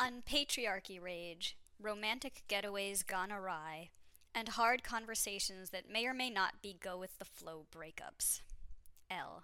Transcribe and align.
On 0.00 0.22
patriarchy 0.22 1.02
rage, 1.02 1.56
romantic 1.82 2.42
getaways 2.48 3.04
gone 3.04 3.32
awry, 3.32 3.90
and 4.32 4.50
hard 4.50 4.84
conversations 4.84 5.70
that 5.70 5.90
may 5.90 6.06
or 6.06 6.14
may 6.14 6.30
not 6.30 6.62
be 6.62 6.76
go 6.80 6.96
with 6.96 7.18
the 7.18 7.24
flow 7.24 7.66
breakups. 7.76 8.42
L. 9.10 9.42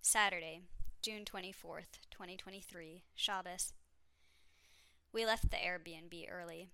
Saturday, 0.00 0.62
June 1.02 1.26
24th, 1.26 2.00
2023, 2.10 3.02
Shabbos. 3.14 3.74
We 5.12 5.26
left 5.26 5.50
the 5.50 5.58
Airbnb 5.58 6.24
early. 6.32 6.70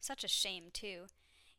Such 0.00 0.24
a 0.24 0.28
shame, 0.28 0.64
too. 0.72 1.04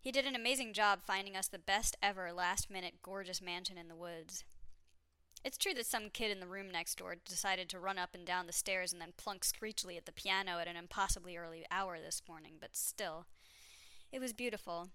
He 0.01 0.11
did 0.11 0.25
an 0.25 0.35
amazing 0.35 0.73
job 0.73 0.99
finding 1.07 1.37
us 1.37 1.47
the 1.47 1.59
best 1.59 1.95
ever 2.03 2.33
last 2.33 2.69
minute 2.69 2.95
gorgeous 3.01 3.41
mansion 3.41 3.77
in 3.77 3.87
the 3.87 3.95
woods. 3.95 4.43
It's 5.45 5.59
true 5.59 5.75
that 5.75 5.85
some 5.85 6.09
kid 6.09 6.31
in 6.31 6.39
the 6.39 6.47
room 6.47 6.71
next 6.71 6.97
door 6.97 7.17
decided 7.23 7.69
to 7.69 7.79
run 7.79 7.99
up 7.99 8.15
and 8.15 8.25
down 8.25 8.47
the 8.47 8.51
stairs 8.51 8.91
and 8.91 8.99
then 8.99 9.13
plunk 9.15 9.43
screechily 9.43 9.95
at 9.95 10.07
the 10.07 10.11
piano 10.11 10.57
at 10.57 10.67
an 10.67 10.75
impossibly 10.75 11.37
early 11.37 11.63
hour 11.69 11.99
this 12.03 12.23
morning, 12.27 12.53
but 12.59 12.75
still. 12.75 13.27
It 14.11 14.19
was 14.19 14.33
beautiful. 14.33 14.89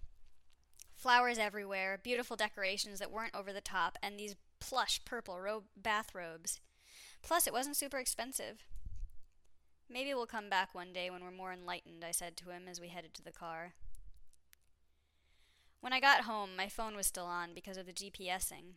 Flowers 0.93 1.37
everywhere, 1.37 1.97
beautiful 2.03 2.35
decorations 2.35 2.99
that 2.99 3.13
weren't 3.13 3.33
over 3.33 3.53
the 3.53 3.61
top, 3.61 3.97
and 4.03 4.19
these 4.19 4.35
plush 4.59 4.99
purple 5.05 5.39
ro- 5.39 5.63
bathrobes. 5.77 6.59
Plus, 7.23 7.47
it 7.47 7.53
wasn't 7.53 7.77
super 7.77 7.97
expensive. 7.97 8.65
Maybe 9.89 10.13
we'll 10.13 10.25
come 10.25 10.49
back 10.49 10.75
one 10.75 10.91
day 10.91 11.09
when 11.09 11.23
we're 11.23 11.31
more 11.31 11.53
enlightened, 11.53 12.03
I 12.03 12.11
said 12.11 12.35
to 12.37 12.49
him 12.49 12.63
as 12.69 12.81
we 12.81 12.89
headed 12.89 13.13
to 13.13 13.23
the 13.23 13.31
car. 13.31 13.71
When 15.79 15.93
I 15.93 16.01
got 16.01 16.25
home, 16.25 16.57
my 16.57 16.67
phone 16.67 16.97
was 16.97 17.07
still 17.07 17.25
on 17.25 17.51
because 17.55 17.77
of 17.77 17.85
the 17.85 17.93
GPSing. 17.93 18.73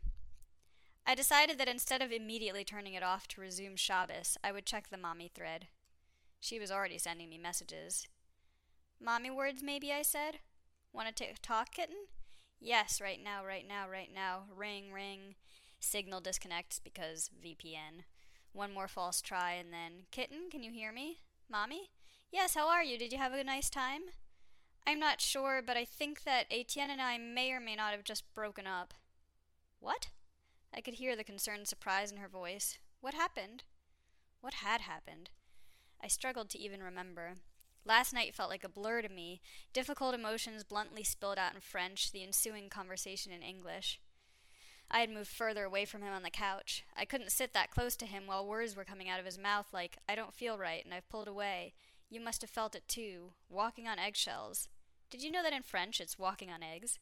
I 1.06 1.14
decided 1.14 1.58
that 1.58 1.68
instead 1.68 2.00
of 2.00 2.12
immediately 2.12 2.64
turning 2.64 2.94
it 2.94 3.02
off 3.02 3.28
to 3.28 3.40
resume 3.40 3.76
Shabbos, 3.76 4.38
I 4.42 4.52
would 4.52 4.64
check 4.64 4.88
the 4.88 4.96
mommy 4.96 5.30
thread. 5.32 5.68
She 6.40 6.58
was 6.58 6.70
already 6.70 6.98
sending 6.98 7.28
me 7.28 7.38
messages. 7.38 8.08
Mommy 9.00 9.30
words, 9.30 9.62
maybe, 9.62 9.92
I 9.92 10.02
said. 10.02 10.38
Want 10.92 11.14
to 11.14 11.26
talk, 11.42 11.72
kitten? 11.72 11.96
Yes, 12.60 13.00
right 13.00 13.22
now, 13.22 13.44
right 13.44 13.66
now, 13.68 13.88
right 13.90 14.08
now. 14.14 14.44
Ring, 14.54 14.92
ring. 14.92 15.34
Signal 15.78 16.20
disconnects 16.20 16.78
because 16.78 17.30
VPN. 17.44 18.04
One 18.54 18.72
more 18.72 18.88
false 18.88 19.20
try, 19.20 19.52
and 19.52 19.72
then, 19.72 20.06
Kitten, 20.10 20.48
can 20.50 20.62
you 20.62 20.70
hear 20.70 20.92
me? 20.92 21.18
Mommy? 21.50 21.90
Yes, 22.30 22.54
how 22.54 22.68
are 22.68 22.82
you? 22.82 22.96
Did 22.96 23.12
you 23.12 23.18
have 23.18 23.32
a 23.32 23.44
nice 23.44 23.68
time? 23.68 24.02
I'm 24.86 24.98
not 24.98 25.20
sure, 25.20 25.60
but 25.60 25.76
I 25.76 25.84
think 25.84 26.22
that 26.22 26.46
Etienne 26.50 26.90
and 26.90 27.02
I 27.02 27.18
may 27.18 27.50
or 27.50 27.60
may 27.60 27.74
not 27.74 27.92
have 27.92 28.04
just 28.04 28.32
broken 28.34 28.66
up. 28.66 28.94
What? 29.80 30.08
I 30.76 30.80
could 30.80 30.94
hear 30.94 31.14
the 31.14 31.22
concerned 31.22 31.68
surprise 31.68 32.10
in 32.10 32.18
her 32.18 32.28
voice. 32.28 32.78
What 33.00 33.14
happened? 33.14 33.62
What 34.40 34.54
had 34.54 34.80
happened? 34.80 35.30
I 36.02 36.08
struggled 36.08 36.50
to 36.50 36.58
even 36.58 36.82
remember. 36.82 37.34
Last 37.84 38.12
night 38.12 38.34
felt 38.34 38.50
like 38.50 38.64
a 38.64 38.68
blur 38.68 39.02
to 39.02 39.08
me, 39.08 39.40
difficult 39.72 40.14
emotions 40.14 40.64
bluntly 40.64 41.04
spilled 41.04 41.38
out 41.38 41.54
in 41.54 41.60
French, 41.60 42.10
the 42.10 42.24
ensuing 42.24 42.68
conversation 42.68 43.30
in 43.30 43.42
English. 43.42 44.00
I 44.90 44.98
had 44.98 45.10
moved 45.10 45.28
further 45.28 45.64
away 45.64 45.84
from 45.84 46.02
him 46.02 46.12
on 46.12 46.22
the 46.22 46.30
couch. 46.30 46.84
I 46.96 47.04
couldn't 47.04 47.32
sit 47.32 47.52
that 47.52 47.70
close 47.70 47.94
to 47.96 48.06
him 48.06 48.26
while 48.26 48.46
words 48.46 48.74
were 48.74 48.84
coming 48.84 49.08
out 49.08 49.20
of 49.20 49.26
his 49.26 49.38
mouth 49.38 49.66
like, 49.72 49.98
I 50.08 50.14
don't 50.14 50.34
feel 50.34 50.58
right, 50.58 50.84
and 50.84 50.92
I've 50.92 51.08
pulled 51.08 51.28
away. 51.28 51.74
You 52.10 52.20
must 52.20 52.40
have 52.42 52.50
felt 52.50 52.74
it 52.74 52.88
too. 52.88 53.32
Walking 53.48 53.86
on 53.86 53.98
eggshells. 53.98 54.68
Did 55.08 55.22
you 55.22 55.30
know 55.30 55.42
that 55.42 55.52
in 55.52 55.62
French 55.62 56.00
it's 56.00 56.18
walking 56.18 56.50
on 56.50 56.62
eggs? 56.62 56.98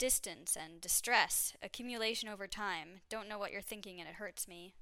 Distance 0.00 0.56
and 0.56 0.80
distress, 0.80 1.52
accumulation 1.62 2.26
over 2.28 2.46
time. 2.46 3.02
Don't 3.10 3.28
know 3.28 3.38
what 3.38 3.52
you're 3.52 3.60
thinking 3.60 4.00
and 4.00 4.08
it 4.08 4.14
hurts 4.14 4.48
me. 4.48 4.72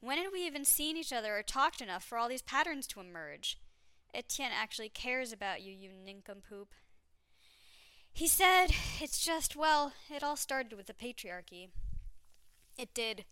When 0.00 0.18
had 0.18 0.32
we 0.32 0.44
even 0.44 0.64
seen 0.64 0.96
each 0.96 1.12
other 1.12 1.38
or 1.38 1.42
talked 1.44 1.80
enough 1.80 2.02
for 2.02 2.18
all 2.18 2.28
these 2.28 2.42
patterns 2.42 2.88
to 2.88 3.00
emerge? 3.00 3.58
Etienne 4.12 4.50
actually 4.52 4.88
cares 4.88 5.32
about 5.32 5.62
you, 5.62 5.72
you 5.72 5.88
nincompoop. 5.88 6.74
He 8.12 8.26
said, 8.26 8.66
It's 9.00 9.24
just, 9.24 9.54
well, 9.54 9.92
it 10.10 10.24
all 10.24 10.36
started 10.36 10.76
with 10.76 10.86
the 10.86 10.92
patriarchy. 10.94 11.68
It 12.76 12.92
did. 12.92 13.24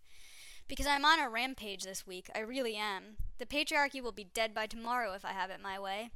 Because 0.69 0.87
I'm 0.87 1.03
on 1.03 1.19
a 1.19 1.29
rampage 1.29 1.83
this 1.83 2.07
week, 2.07 2.29
I 2.33 2.39
really 2.39 2.77
am. 2.77 3.17
The 3.39 3.45
patriarchy 3.45 4.01
will 4.01 4.13
be 4.13 4.23
dead 4.33 4.53
by 4.53 4.67
tomorrow 4.67 5.13
if 5.13 5.25
I 5.25 5.33
have 5.33 5.49
it 5.49 5.61
my 5.61 5.77
way. 5.77 6.11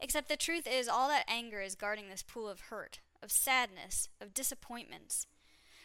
Except 0.00 0.28
the 0.28 0.36
truth 0.36 0.66
is, 0.66 0.88
all 0.88 1.08
that 1.08 1.24
anger 1.28 1.60
is 1.60 1.76
guarding 1.76 2.08
this 2.08 2.24
pool 2.24 2.48
of 2.48 2.60
hurt, 2.62 2.98
of 3.22 3.30
sadness, 3.30 4.08
of 4.20 4.34
disappointments, 4.34 5.26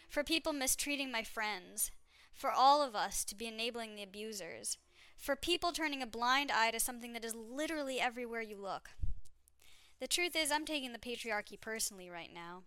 for 0.10 0.24
people 0.24 0.54
mistreating 0.54 1.12
my 1.12 1.24
friends, 1.24 1.92
for 2.34 2.52
all 2.52 2.82
of 2.82 2.96
us 2.96 3.24
to 3.26 3.36
be 3.36 3.48
enabling 3.48 3.96
the 3.96 4.04
abusers, 4.04 4.78
for 5.18 5.36
people 5.36 5.72
turning 5.72 6.02
a 6.02 6.08
blind 6.08 6.52
eye 6.52 6.72
to 6.72 6.80
something 6.80 7.14
that 7.14 7.26
is 7.26 7.36
literally 7.36 8.00
everywhere 8.00 8.42
you 8.42 8.58
look. 8.58 8.90
The 10.00 10.08
truth 10.08 10.36
is, 10.36 10.52
I'm 10.52 10.66
taking 10.66 10.92
the 10.92 11.00
patriarchy 11.00 11.60
personally 11.60 12.10
right 12.10 12.32
now. 12.34 12.64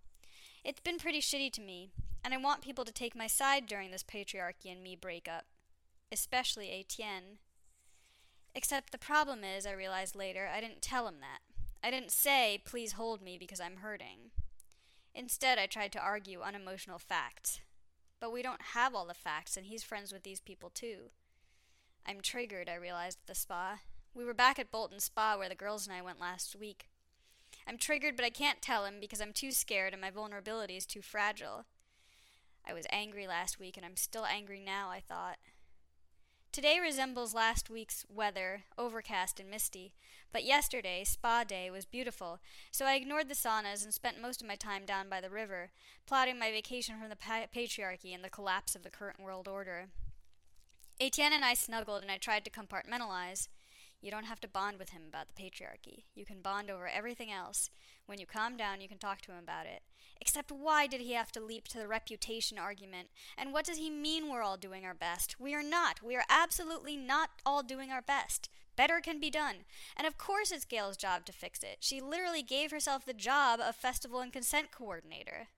It's 0.64 0.80
been 0.80 0.98
pretty 0.98 1.20
shitty 1.20 1.52
to 1.52 1.60
me, 1.60 1.90
and 2.24 2.32
I 2.32 2.38
want 2.38 2.62
people 2.62 2.84
to 2.84 2.92
take 2.92 3.14
my 3.14 3.26
side 3.26 3.66
during 3.66 3.90
this 3.90 4.02
patriarchy 4.02 4.72
and 4.72 4.82
me 4.82 4.96
breakup, 4.96 5.44
especially 6.10 6.70
Etienne. 6.70 7.38
Except 8.54 8.90
the 8.90 8.98
problem 8.98 9.44
is, 9.44 9.66
I 9.66 9.72
realized 9.72 10.16
later, 10.16 10.48
I 10.52 10.60
didn't 10.60 10.80
tell 10.80 11.06
him 11.06 11.16
that. 11.20 11.40
I 11.86 11.90
didn't 11.90 12.10
say, 12.10 12.62
please 12.64 12.92
hold 12.92 13.20
me 13.20 13.36
because 13.38 13.60
I'm 13.60 13.76
hurting. 13.76 14.30
Instead, 15.18 15.58
I 15.58 15.64
tried 15.64 15.92
to 15.92 15.98
argue 15.98 16.42
unemotional 16.42 16.98
facts. 16.98 17.60
But 18.20 18.32
we 18.32 18.42
don't 18.42 18.60
have 18.74 18.94
all 18.94 19.06
the 19.06 19.14
facts, 19.14 19.56
and 19.56 19.66
he's 19.66 19.82
friends 19.82 20.12
with 20.12 20.22
these 20.24 20.40
people 20.40 20.68
too. 20.68 21.10
I'm 22.06 22.20
triggered, 22.20 22.68
I 22.68 22.74
realized 22.74 23.18
at 23.22 23.26
the 23.26 23.34
spa. 23.34 23.78
We 24.14 24.26
were 24.26 24.34
back 24.34 24.58
at 24.58 24.70
Bolton 24.70 25.00
Spa 25.00 25.36
where 25.36 25.48
the 25.48 25.54
girls 25.54 25.86
and 25.86 25.96
I 25.96 26.02
went 26.02 26.20
last 26.20 26.54
week. 26.54 26.88
I'm 27.66 27.78
triggered, 27.78 28.14
but 28.14 28.24
I 28.24 28.30
can't 28.30 28.62
tell 28.62 28.84
him 28.84 28.96
because 29.00 29.20
I'm 29.20 29.32
too 29.32 29.52
scared 29.52 29.94
and 29.94 30.02
my 30.02 30.10
vulnerability 30.10 30.76
is 30.76 30.86
too 30.86 31.02
fragile. 31.02 31.64
I 32.68 32.74
was 32.74 32.86
angry 32.90 33.26
last 33.26 33.58
week, 33.58 33.76
and 33.76 33.86
I'm 33.86 33.96
still 33.96 34.26
angry 34.26 34.60
now, 34.64 34.90
I 34.90 35.00
thought. 35.00 35.38
Today 36.52 36.78
resembles 36.80 37.34
last 37.34 37.68
week's 37.68 38.06
weather, 38.08 38.62
overcast 38.78 39.38
and 39.38 39.50
misty, 39.50 39.92
but 40.32 40.44
yesterday, 40.44 41.04
spa 41.04 41.44
day, 41.44 41.70
was 41.70 41.84
beautiful, 41.84 42.40
so 42.70 42.86
I 42.86 42.94
ignored 42.94 43.28
the 43.28 43.34
saunas 43.34 43.84
and 43.84 43.92
spent 43.92 44.20
most 44.20 44.40
of 44.40 44.48
my 44.48 44.56
time 44.56 44.86
down 44.86 45.08
by 45.08 45.20
the 45.20 45.30
river, 45.30 45.70
plotting 46.06 46.38
my 46.38 46.50
vacation 46.50 46.98
from 46.98 47.10
the 47.10 47.16
pa- 47.16 47.46
patriarchy 47.54 48.14
and 48.14 48.24
the 48.24 48.30
collapse 48.30 48.74
of 48.74 48.82
the 48.82 48.90
current 48.90 49.20
world 49.20 49.48
order. 49.48 49.88
Etienne 50.98 51.34
and 51.34 51.44
I 51.44 51.52
snuggled, 51.54 52.00
and 52.00 52.10
I 52.10 52.16
tried 52.16 52.44
to 52.46 52.50
compartmentalize. 52.50 53.48
You 54.00 54.10
don't 54.10 54.24
have 54.24 54.40
to 54.40 54.48
bond 54.48 54.78
with 54.78 54.90
him 54.90 55.02
about 55.06 55.26
the 55.28 55.42
patriarchy. 55.42 56.04
You 56.14 56.24
can 56.24 56.40
bond 56.40 56.70
over 56.70 56.88
everything 56.88 57.30
else. 57.30 57.70
When 58.06 58.18
you 58.18 58.26
calm 58.26 58.56
down, 58.56 58.80
you 58.80 58.88
can 58.88 58.98
talk 58.98 59.20
to 59.22 59.32
him 59.32 59.38
about 59.42 59.66
it. 59.66 59.82
Except 60.20 60.50
why 60.50 60.86
did 60.86 61.00
he 61.00 61.12
have 61.12 61.32
to 61.32 61.40
leap 61.40 61.68
to 61.68 61.78
the 61.78 61.88
reputation 61.88 62.58
argument? 62.58 63.08
And 63.36 63.52
what 63.52 63.64
does 63.64 63.78
he 63.78 63.90
mean 63.90 64.28
we're 64.28 64.42
all 64.42 64.56
doing 64.56 64.84
our 64.84 64.94
best? 64.94 65.38
We 65.38 65.54
are 65.54 65.62
not. 65.62 66.02
We 66.02 66.16
are 66.16 66.24
absolutely 66.28 66.96
not 66.96 67.30
all 67.44 67.62
doing 67.62 67.90
our 67.90 68.02
best. 68.02 68.48
Better 68.76 69.00
can 69.00 69.18
be 69.20 69.30
done. 69.30 69.64
And 69.96 70.06
of 70.06 70.18
course 70.18 70.52
it's 70.52 70.64
Gail's 70.64 70.96
job 70.96 71.24
to 71.26 71.32
fix 71.32 71.62
it. 71.62 71.78
She 71.80 72.00
literally 72.00 72.42
gave 72.42 72.70
herself 72.70 73.04
the 73.04 73.14
job 73.14 73.60
of 73.60 73.74
festival 73.74 74.20
and 74.20 74.32
consent 74.32 74.70
coordinator. 74.70 75.48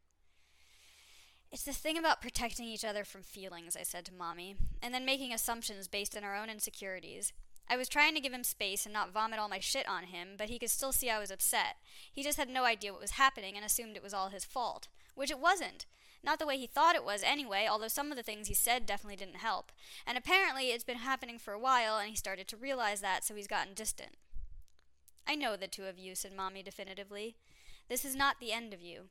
It's 1.50 1.64
the 1.64 1.72
thing 1.72 1.96
about 1.96 2.20
protecting 2.20 2.66
each 2.66 2.84
other 2.84 3.04
from 3.04 3.22
feelings, 3.22 3.76
I 3.76 3.82
said 3.82 4.04
to 4.06 4.14
Mommy, 4.14 4.56
and 4.82 4.92
then 4.92 5.06
making 5.06 5.32
assumptions 5.32 5.88
based 5.88 6.16
on 6.16 6.22
our 6.22 6.36
own 6.36 6.50
insecurities. 6.50 7.32
I 7.70 7.76
was 7.76 7.88
trying 7.88 8.14
to 8.14 8.20
give 8.20 8.32
him 8.32 8.44
space 8.44 8.86
and 8.86 8.92
not 8.92 9.12
vomit 9.12 9.38
all 9.38 9.48
my 9.48 9.60
shit 9.60 9.86
on 9.88 10.04
him, 10.04 10.30
but 10.38 10.48
he 10.48 10.58
could 10.58 10.70
still 10.70 10.92
see 10.92 11.10
I 11.10 11.18
was 11.18 11.30
upset. 11.30 11.76
He 12.10 12.22
just 12.22 12.38
had 12.38 12.48
no 12.48 12.64
idea 12.64 12.92
what 12.92 13.02
was 13.02 13.12
happening 13.12 13.56
and 13.56 13.64
assumed 13.64 13.96
it 13.96 14.02
was 14.02 14.14
all 14.14 14.30
his 14.30 14.44
fault. 14.44 14.88
Which 15.14 15.30
it 15.30 15.38
wasn't. 15.38 15.84
Not 16.24 16.38
the 16.38 16.46
way 16.46 16.56
he 16.56 16.66
thought 16.66 16.96
it 16.96 17.04
was, 17.04 17.22
anyway, 17.22 17.66
although 17.70 17.88
some 17.88 18.10
of 18.10 18.16
the 18.16 18.22
things 18.22 18.48
he 18.48 18.54
said 18.54 18.86
definitely 18.86 19.16
didn't 19.16 19.36
help. 19.36 19.70
And 20.06 20.18
apparently 20.18 20.68
it's 20.68 20.84
been 20.84 20.98
happening 20.98 21.38
for 21.38 21.52
a 21.52 21.58
while, 21.58 21.98
and 21.98 22.08
he 22.08 22.16
started 22.16 22.48
to 22.48 22.56
realize 22.56 23.00
that, 23.00 23.24
so 23.24 23.34
he's 23.34 23.46
gotten 23.46 23.74
distant. 23.74 24.16
I 25.26 25.34
know 25.34 25.56
the 25.56 25.68
two 25.68 25.84
of 25.84 25.98
you, 25.98 26.14
said 26.14 26.32
Mommy 26.32 26.62
definitively. 26.62 27.36
This 27.88 28.04
is 28.04 28.16
not 28.16 28.40
the 28.40 28.52
end 28.52 28.72
of 28.72 28.80
you. 28.80 29.10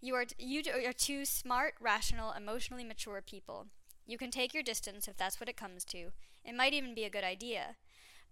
You 0.00 0.14
are, 0.14 0.26
t- 0.26 0.34
you 0.38 0.62
are 0.86 0.92
two 0.92 1.24
smart, 1.24 1.74
rational, 1.80 2.32
emotionally 2.32 2.84
mature 2.84 3.22
people. 3.22 3.66
You 4.06 4.18
can 4.18 4.30
take 4.30 4.52
your 4.52 4.62
distance 4.62 5.08
if 5.08 5.16
that's 5.16 5.40
what 5.40 5.48
it 5.48 5.56
comes 5.56 5.84
to. 5.86 6.10
It 6.44 6.54
might 6.54 6.74
even 6.74 6.94
be 6.94 7.04
a 7.04 7.10
good 7.10 7.24
idea. 7.24 7.76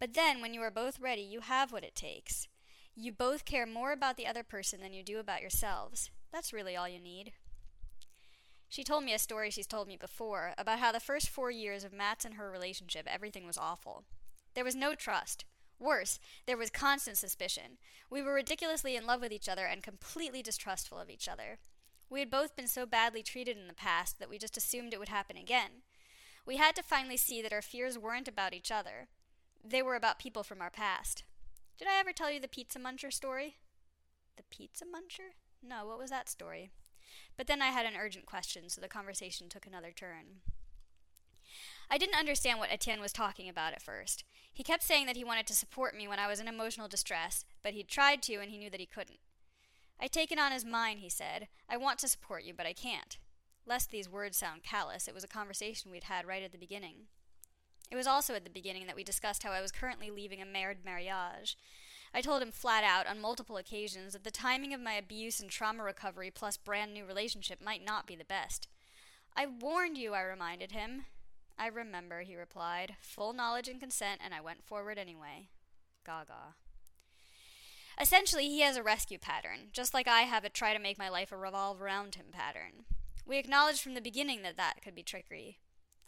But 0.02 0.14
then, 0.14 0.40
when 0.40 0.52
you 0.52 0.60
are 0.62 0.70
both 0.72 0.99
ready, 0.99 1.22
you 1.22 1.43
have 1.43 1.70
what 1.70 1.84
it 1.84 1.94
takes. 1.94 2.49
You 2.96 3.12
both 3.12 3.44
care 3.44 3.66
more 3.66 3.93
about 3.93 4.16
the 4.16 4.26
other 4.26 4.43
person 4.43 4.81
than 4.81 4.93
you 4.93 5.04
do 5.04 5.20
about 5.20 5.43
yourselves. 5.43 6.10
That's 6.32 6.52
really 6.52 6.75
all 6.75 6.88
you 6.88 6.99
need. 6.99 7.31
She 8.69 8.82
told 8.82 9.04
me 9.04 9.14
a 9.14 9.19
story 9.20 9.49
she's 9.49 9.69
told 9.69 9.87
me 9.87 9.96
before 9.96 10.54
about 10.58 10.81
how 10.81 10.90
the 10.90 10.99
first 10.99 11.28
four 11.28 11.52
years 11.52 11.84
of 11.84 11.93
Matt's 11.93 12.25
and 12.25 12.34
her 12.34 12.50
relationship, 12.50 13.06
everything 13.06 13.46
was 13.46 13.56
awful. 13.56 14.02
There 14.54 14.64
was 14.64 14.75
no 14.75 14.96
trust. 14.96 15.44
Worse, 15.78 16.19
there 16.46 16.56
was 16.56 16.69
constant 16.69 17.16
suspicion. 17.16 17.78
We 18.10 18.22
were 18.22 18.34
ridiculously 18.34 18.96
in 18.96 19.06
love 19.06 19.20
with 19.20 19.31
each 19.31 19.48
other 19.48 19.66
and 19.66 19.84
completely 19.84 20.43
distrustful 20.43 20.98
of 20.98 21.10
each 21.10 21.28
other. 21.28 21.58
We 22.10 22.19
had 22.19 22.28
both 22.28 22.56
been 22.56 22.66
so 22.66 22.87
badly 22.87 23.22
treated 23.22 23.56
in 23.56 23.69
the 23.69 23.72
past 23.72 24.19
that 24.19 24.28
we 24.28 24.38
just 24.38 24.56
assumed 24.56 24.94
it 24.94 24.98
would 24.98 25.10
happen 25.10 25.37
again. 25.37 25.84
We 26.44 26.56
had 26.56 26.75
to 26.75 26.82
finally 26.82 27.16
see 27.16 27.40
that 27.40 27.52
our 27.52 27.62
fears 27.62 27.96
weren't 27.96 28.26
about 28.26 28.52
each 28.52 28.72
other. 28.72 29.06
They 29.64 29.82
were 29.82 29.96
about 29.96 30.18
people 30.18 30.42
from 30.42 30.60
our 30.60 30.70
past. 30.70 31.24
Did 31.78 31.88
I 31.88 31.98
ever 31.98 32.12
tell 32.12 32.30
you 32.30 32.40
the 32.40 32.48
pizza 32.48 32.78
muncher 32.78 33.12
story? 33.12 33.56
The 34.36 34.42
pizza 34.50 34.84
muncher? 34.84 35.34
No, 35.62 35.86
what 35.86 35.98
was 35.98 36.10
that 36.10 36.28
story? 36.28 36.70
But 37.36 37.46
then 37.46 37.62
I 37.62 37.68
had 37.68 37.86
an 37.86 37.96
urgent 37.98 38.26
question, 38.26 38.68
so 38.68 38.80
the 38.80 38.88
conversation 38.88 39.48
took 39.48 39.66
another 39.66 39.92
turn. 39.92 40.40
I 41.90 41.98
didn't 41.98 42.18
understand 42.18 42.58
what 42.58 42.70
Etienne 42.70 43.00
was 43.00 43.12
talking 43.12 43.48
about 43.48 43.72
at 43.72 43.82
first. 43.82 44.24
He 44.52 44.62
kept 44.62 44.82
saying 44.82 45.06
that 45.06 45.16
he 45.16 45.24
wanted 45.24 45.46
to 45.48 45.54
support 45.54 45.96
me 45.96 46.08
when 46.08 46.18
I 46.18 46.26
was 46.26 46.40
in 46.40 46.48
emotional 46.48 46.88
distress, 46.88 47.44
but 47.62 47.74
he'd 47.74 47.88
tried 47.88 48.22
to 48.22 48.34
and 48.36 48.50
he 48.50 48.58
knew 48.58 48.70
that 48.70 48.80
he 48.80 48.86
couldn't. 48.86 49.18
I 50.00 50.06
take 50.06 50.32
it 50.32 50.38
on 50.38 50.52
as 50.52 50.64
mine, 50.64 50.98
he 50.98 51.08
said. 51.08 51.48
I 51.68 51.76
want 51.76 51.98
to 52.00 52.08
support 52.08 52.44
you, 52.44 52.54
but 52.54 52.66
I 52.66 52.72
can't. 52.72 53.18
Lest 53.66 53.90
these 53.90 54.08
words 54.08 54.36
sound 54.36 54.62
callous, 54.62 55.06
it 55.06 55.14
was 55.14 55.22
a 55.22 55.28
conversation 55.28 55.90
we'd 55.90 56.04
had 56.04 56.26
right 56.26 56.42
at 56.42 56.52
the 56.52 56.58
beginning. 56.58 57.06
It 57.92 57.96
was 57.96 58.06
also 58.06 58.34
at 58.34 58.44
the 58.44 58.50
beginning 58.50 58.86
that 58.86 58.96
we 58.96 59.04
discussed 59.04 59.42
how 59.42 59.52
I 59.52 59.60
was 59.60 59.70
currently 59.70 60.10
leaving 60.10 60.40
a 60.40 60.46
married 60.46 60.82
mariage. 60.82 61.58
I 62.14 62.22
told 62.22 62.40
him 62.40 62.50
flat 62.50 62.82
out 62.82 63.06
on 63.06 63.20
multiple 63.20 63.58
occasions 63.58 64.14
that 64.14 64.24
the 64.24 64.30
timing 64.30 64.72
of 64.72 64.80
my 64.80 64.94
abuse 64.94 65.40
and 65.40 65.50
trauma 65.50 65.84
recovery 65.84 66.30
plus 66.30 66.56
brand 66.56 66.94
new 66.94 67.04
relationship 67.04 67.60
might 67.62 67.84
not 67.84 68.06
be 68.06 68.16
the 68.16 68.24
best. 68.24 68.66
I 69.36 69.44
warned 69.44 69.98
you, 69.98 70.14
I 70.14 70.22
reminded 70.22 70.72
him. 70.72 71.04
I 71.58 71.66
remember, 71.66 72.22
he 72.22 72.34
replied, 72.34 72.96
full 73.02 73.34
knowledge 73.34 73.68
and 73.68 73.78
consent, 73.78 74.22
and 74.24 74.32
I 74.32 74.40
went 74.40 74.64
forward 74.64 74.96
anyway. 74.96 75.50
Gaga. 76.06 76.54
Essentially, 78.00 78.48
he 78.48 78.60
has 78.62 78.78
a 78.78 78.82
rescue 78.82 79.18
pattern, 79.18 79.68
just 79.70 79.92
like 79.92 80.08
I 80.08 80.22
have 80.22 80.44
a 80.44 80.48
try 80.48 80.72
to 80.72 80.80
make 80.80 80.96
my 80.96 81.10
life 81.10 81.30
a 81.30 81.36
revolve 81.36 81.82
around 81.82 82.14
him 82.14 82.26
pattern. 82.32 82.86
We 83.26 83.36
acknowledged 83.36 83.82
from 83.82 83.92
the 83.92 84.00
beginning 84.00 84.40
that 84.42 84.56
that 84.56 84.80
could 84.82 84.94
be 84.94 85.02
trickery. 85.02 85.58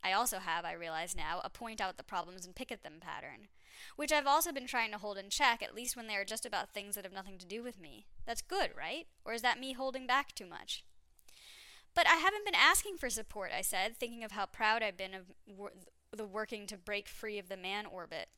I 0.04 0.12
also 0.12 0.38
have, 0.38 0.66
I 0.66 0.74
realize 0.74 1.16
now, 1.16 1.40
a 1.42 1.48
point 1.48 1.80
out 1.80 1.96
the 1.96 2.02
problems 2.02 2.44
and 2.44 2.54
pick 2.54 2.70
at 2.70 2.82
them 2.82 2.98
pattern, 3.00 3.48
which 3.96 4.12
I've 4.12 4.26
also 4.26 4.52
been 4.52 4.66
trying 4.66 4.92
to 4.92 4.98
hold 4.98 5.16
in 5.16 5.30
check, 5.30 5.62
at 5.62 5.74
least 5.74 5.96
when 5.96 6.06
they 6.06 6.16
are 6.16 6.24
just 6.24 6.44
about 6.44 6.74
things 6.74 6.94
that 6.94 7.04
have 7.04 7.12
nothing 7.12 7.38
to 7.38 7.46
do 7.46 7.62
with 7.62 7.80
me. 7.80 8.04
That's 8.26 8.42
good, 8.42 8.70
right? 8.76 9.06
Or 9.24 9.32
is 9.32 9.40
that 9.42 9.58
me 9.58 9.72
holding 9.72 10.06
back 10.06 10.34
too 10.34 10.46
much? 10.46 10.84
But 11.94 12.06
I 12.06 12.16
haven't 12.16 12.44
been 12.44 12.54
asking 12.54 12.98
for 12.98 13.08
support, 13.08 13.50
I 13.56 13.62
said, 13.62 13.96
thinking 13.96 14.24
of 14.24 14.32
how 14.32 14.46
proud 14.46 14.82
I've 14.82 14.96
been 14.96 15.14
of 15.14 15.32
wor- 15.46 15.72
the 16.12 16.26
working 16.26 16.66
to 16.66 16.76
break 16.76 17.08
free 17.08 17.38
of 17.38 17.48
the 17.48 17.56
man 17.56 17.86
orbit. 17.86 18.28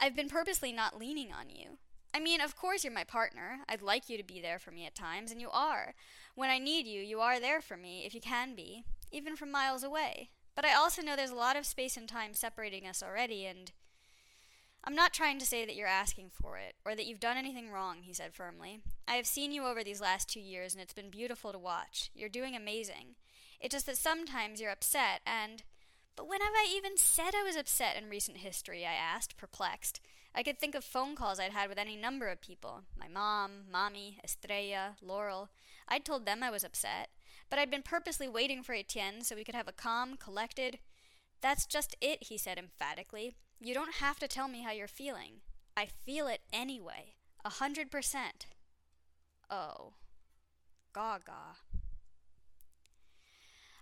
I've 0.00 0.16
been 0.16 0.28
purposely 0.28 0.72
not 0.72 0.98
leaning 0.98 1.32
on 1.32 1.48
you. 1.48 1.78
I 2.14 2.20
mean, 2.20 2.40
of 2.40 2.56
course 2.56 2.82
you're 2.82 2.92
my 2.92 3.04
partner. 3.04 3.58
I'd 3.68 3.82
like 3.82 4.08
you 4.08 4.16
to 4.16 4.24
be 4.24 4.40
there 4.40 4.58
for 4.58 4.70
me 4.70 4.86
at 4.86 4.94
times, 4.94 5.30
and 5.30 5.40
you 5.40 5.50
are. 5.50 5.94
When 6.34 6.48
I 6.48 6.58
need 6.58 6.86
you, 6.86 7.00
you 7.00 7.20
are 7.20 7.40
there 7.40 7.60
for 7.60 7.76
me, 7.76 8.04
if 8.06 8.14
you 8.14 8.20
can 8.20 8.54
be, 8.54 8.84
even 9.14 9.36
from 9.36 9.50
miles 9.50 9.84
away. 9.84 10.30
But 10.54 10.64
I 10.64 10.74
also 10.74 11.02
know 11.02 11.16
there's 11.16 11.30
a 11.30 11.36
lot 11.36 11.56
of 11.56 11.66
space 11.66 11.96
and 11.96 12.08
time 12.08 12.34
separating 12.34 12.86
us 12.86 13.02
already, 13.02 13.46
and 13.46 13.72
I'm 14.84 14.94
not 14.94 15.12
trying 15.12 15.38
to 15.38 15.46
say 15.46 15.64
that 15.64 15.76
you're 15.76 15.86
asking 15.86 16.30
for 16.30 16.58
it, 16.58 16.74
or 16.84 16.94
that 16.94 17.06
you've 17.06 17.20
done 17.20 17.36
anything 17.36 17.70
wrong, 17.70 18.02
he 18.02 18.12
said 18.12 18.34
firmly. 18.34 18.80
I 19.08 19.14
have 19.14 19.26
seen 19.26 19.52
you 19.52 19.64
over 19.64 19.82
these 19.82 20.00
last 20.00 20.28
two 20.28 20.40
years, 20.40 20.74
and 20.74 20.82
it's 20.82 20.92
been 20.92 21.10
beautiful 21.10 21.52
to 21.52 21.58
watch. 21.58 22.10
You're 22.14 22.28
doing 22.28 22.54
amazing. 22.54 23.16
It's 23.60 23.74
just 23.74 23.86
that 23.86 23.96
sometimes 23.96 24.60
you're 24.60 24.70
upset, 24.70 25.20
and. 25.26 25.62
But 26.16 26.28
when 26.28 26.40
have 26.40 26.52
I 26.54 26.72
even 26.72 26.96
said 26.96 27.34
I 27.34 27.42
was 27.42 27.56
upset 27.56 27.96
in 27.96 28.08
recent 28.08 28.36
history? 28.36 28.86
I 28.86 28.92
asked, 28.92 29.36
perplexed. 29.36 30.00
I 30.32 30.44
could 30.44 30.60
think 30.60 30.76
of 30.76 30.84
phone 30.84 31.16
calls 31.16 31.40
I'd 31.40 31.50
had 31.50 31.68
with 31.68 31.78
any 31.78 31.96
number 31.96 32.28
of 32.28 32.40
people 32.40 32.82
my 32.96 33.08
mom, 33.08 33.64
Mommy, 33.70 34.18
Estrella, 34.22 34.96
Laurel. 35.02 35.48
I'd 35.88 36.04
told 36.04 36.24
them 36.24 36.42
I 36.42 36.50
was 36.50 36.62
upset, 36.62 37.08
but 37.50 37.58
I'd 37.58 37.70
been 37.70 37.82
purposely 37.82 38.28
waiting 38.28 38.62
for 38.62 38.74
Etienne 38.74 39.22
so 39.22 39.36
we 39.36 39.44
could 39.44 39.54
have 39.54 39.68
a 39.68 39.72
calm, 39.72 40.16
collected. 40.16 40.78
That's 41.40 41.66
just 41.66 41.96
it, 42.00 42.24
he 42.24 42.38
said 42.38 42.58
emphatically. 42.58 43.34
You 43.60 43.74
don't 43.74 43.96
have 43.96 44.18
to 44.20 44.28
tell 44.28 44.48
me 44.48 44.62
how 44.62 44.72
you're 44.72 44.88
feeling. 44.88 45.40
I 45.76 45.86
feel 45.86 46.26
it 46.26 46.40
anyway. 46.52 47.14
A 47.44 47.50
hundred 47.50 47.90
percent. 47.90 48.46
Oh. 49.50 49.94
Gaga. 50.94 51.58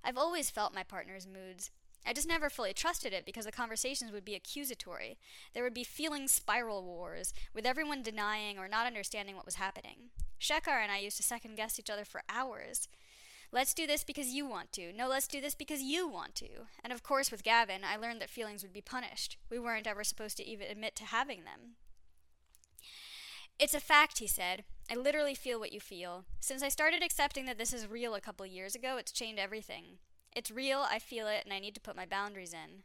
I've 0.05 0.19
always 0.19 0.51
felt 0.51 0.75
my 0.75 0.83
partner's 0.83 1.27
moods. 1.27 1.71
I 2.05 2.13
just 2.13 2.27
never 2.27 2.51
fully 2.51 2.73
trusted 2.73 3.13
it 3.13 3.25
because 3.25 3.45
the 3.45 3.53
conversations 3.53 4.11
would 4.11 4.25
be 4.25 4.35
accusatory. 4.35 5.19
There 5.55 5.63
would 5.63 5.75
be 5.75 5.85
feeling 5.85 6.27
spiral 6.27 6.83
wars, 6.83 7.33
with 7.55 7.65
everyone 7.65 8.03
denying 8.03 8.59
or 8.59 8.67
not 8.67 8.87
understanding 8.87 9.37
what 9.37 9.47
was 9.47 9.55
happening. 9.55 10.11
Shekhar 10.41 10.83
and 10.83 10.91
I 10.91 10.99
used 10.99 11.19
to 11.19 11.23
second 11.23 11.57
guess 11.57 11.79
each 11.79 11.91
other 11.91 12.05
for 12.05 12.25
hours. 12.29 12.89
Let's 13.55 13.75
do 13.75 13.87
this 13.87 14.03
because 14.03 14.29
you 14.29 14.47
want 14.47 14.73
to. 14.73 14.95
No, 14.95 15.09
let's 15.09 15.27
do 15.27 15.39
this 15.41 15.55
because 15.55 15.83
you 15.83 16.09
want 16.09 16.35
to. 16.37 16.49
And 16.83 16.91
of 16.91 17.03
course, 17.03 17.31
with 17.31 17.45
Gavin, 17.45 17.83
I 17.85 17.97
learned 17.97 18.23
that 18.23 18.31
feelings 18.31 18.63
would 18.63 18.73
be 18.73 18.81
punished. 18.81 19.37
We 19.51 19.59
weren't 19.59 19.87
ever 19.87 20.05
supposed 20.05 20.39
to 20.39 20.47
even 20.47 20.69
admit 20.71 20.97
to 20.97 21.05
having 21.05 21.45
them. 21.45 21.77
It's 23.59 23.75
a 23.75 23.81
fact, 23.81 24.19
he 24.21 24.27
said. 24.27 24.65
I 24.91 24.95
literally 24.95 25.35
feel 25.35 25.61
what 25.61 25.73
you 25.73 25.81
feel. 25.81 26.25
Since 26.41 26.63
I 26.63 26.71
started 26.71 27.03
accepting 27.03 27.45
that 27.45 27.59
this 27.59 27.75
is 27.75 27.87
real 27.87 28.15
a 28.15 28.23
couple 28.23 28.47
years 28.47 28.75
ago, 28.75 28.97
it's 28.97 29.13
changed 29.13 29.39
everything. 29.39 29.99
It's 30.35 30.51
real, 30.51 30.87
I 30.91 30.99
feel 30.99 31.27
it, 31.27 31.43
and 31.45 31.53
I 31.53 31.59
need 31.59 31.75
to 31.75 31.81
put 31.81 31.95
my 31.95 32.07
boundaries 32.07 32.55
in. 32.55 32.85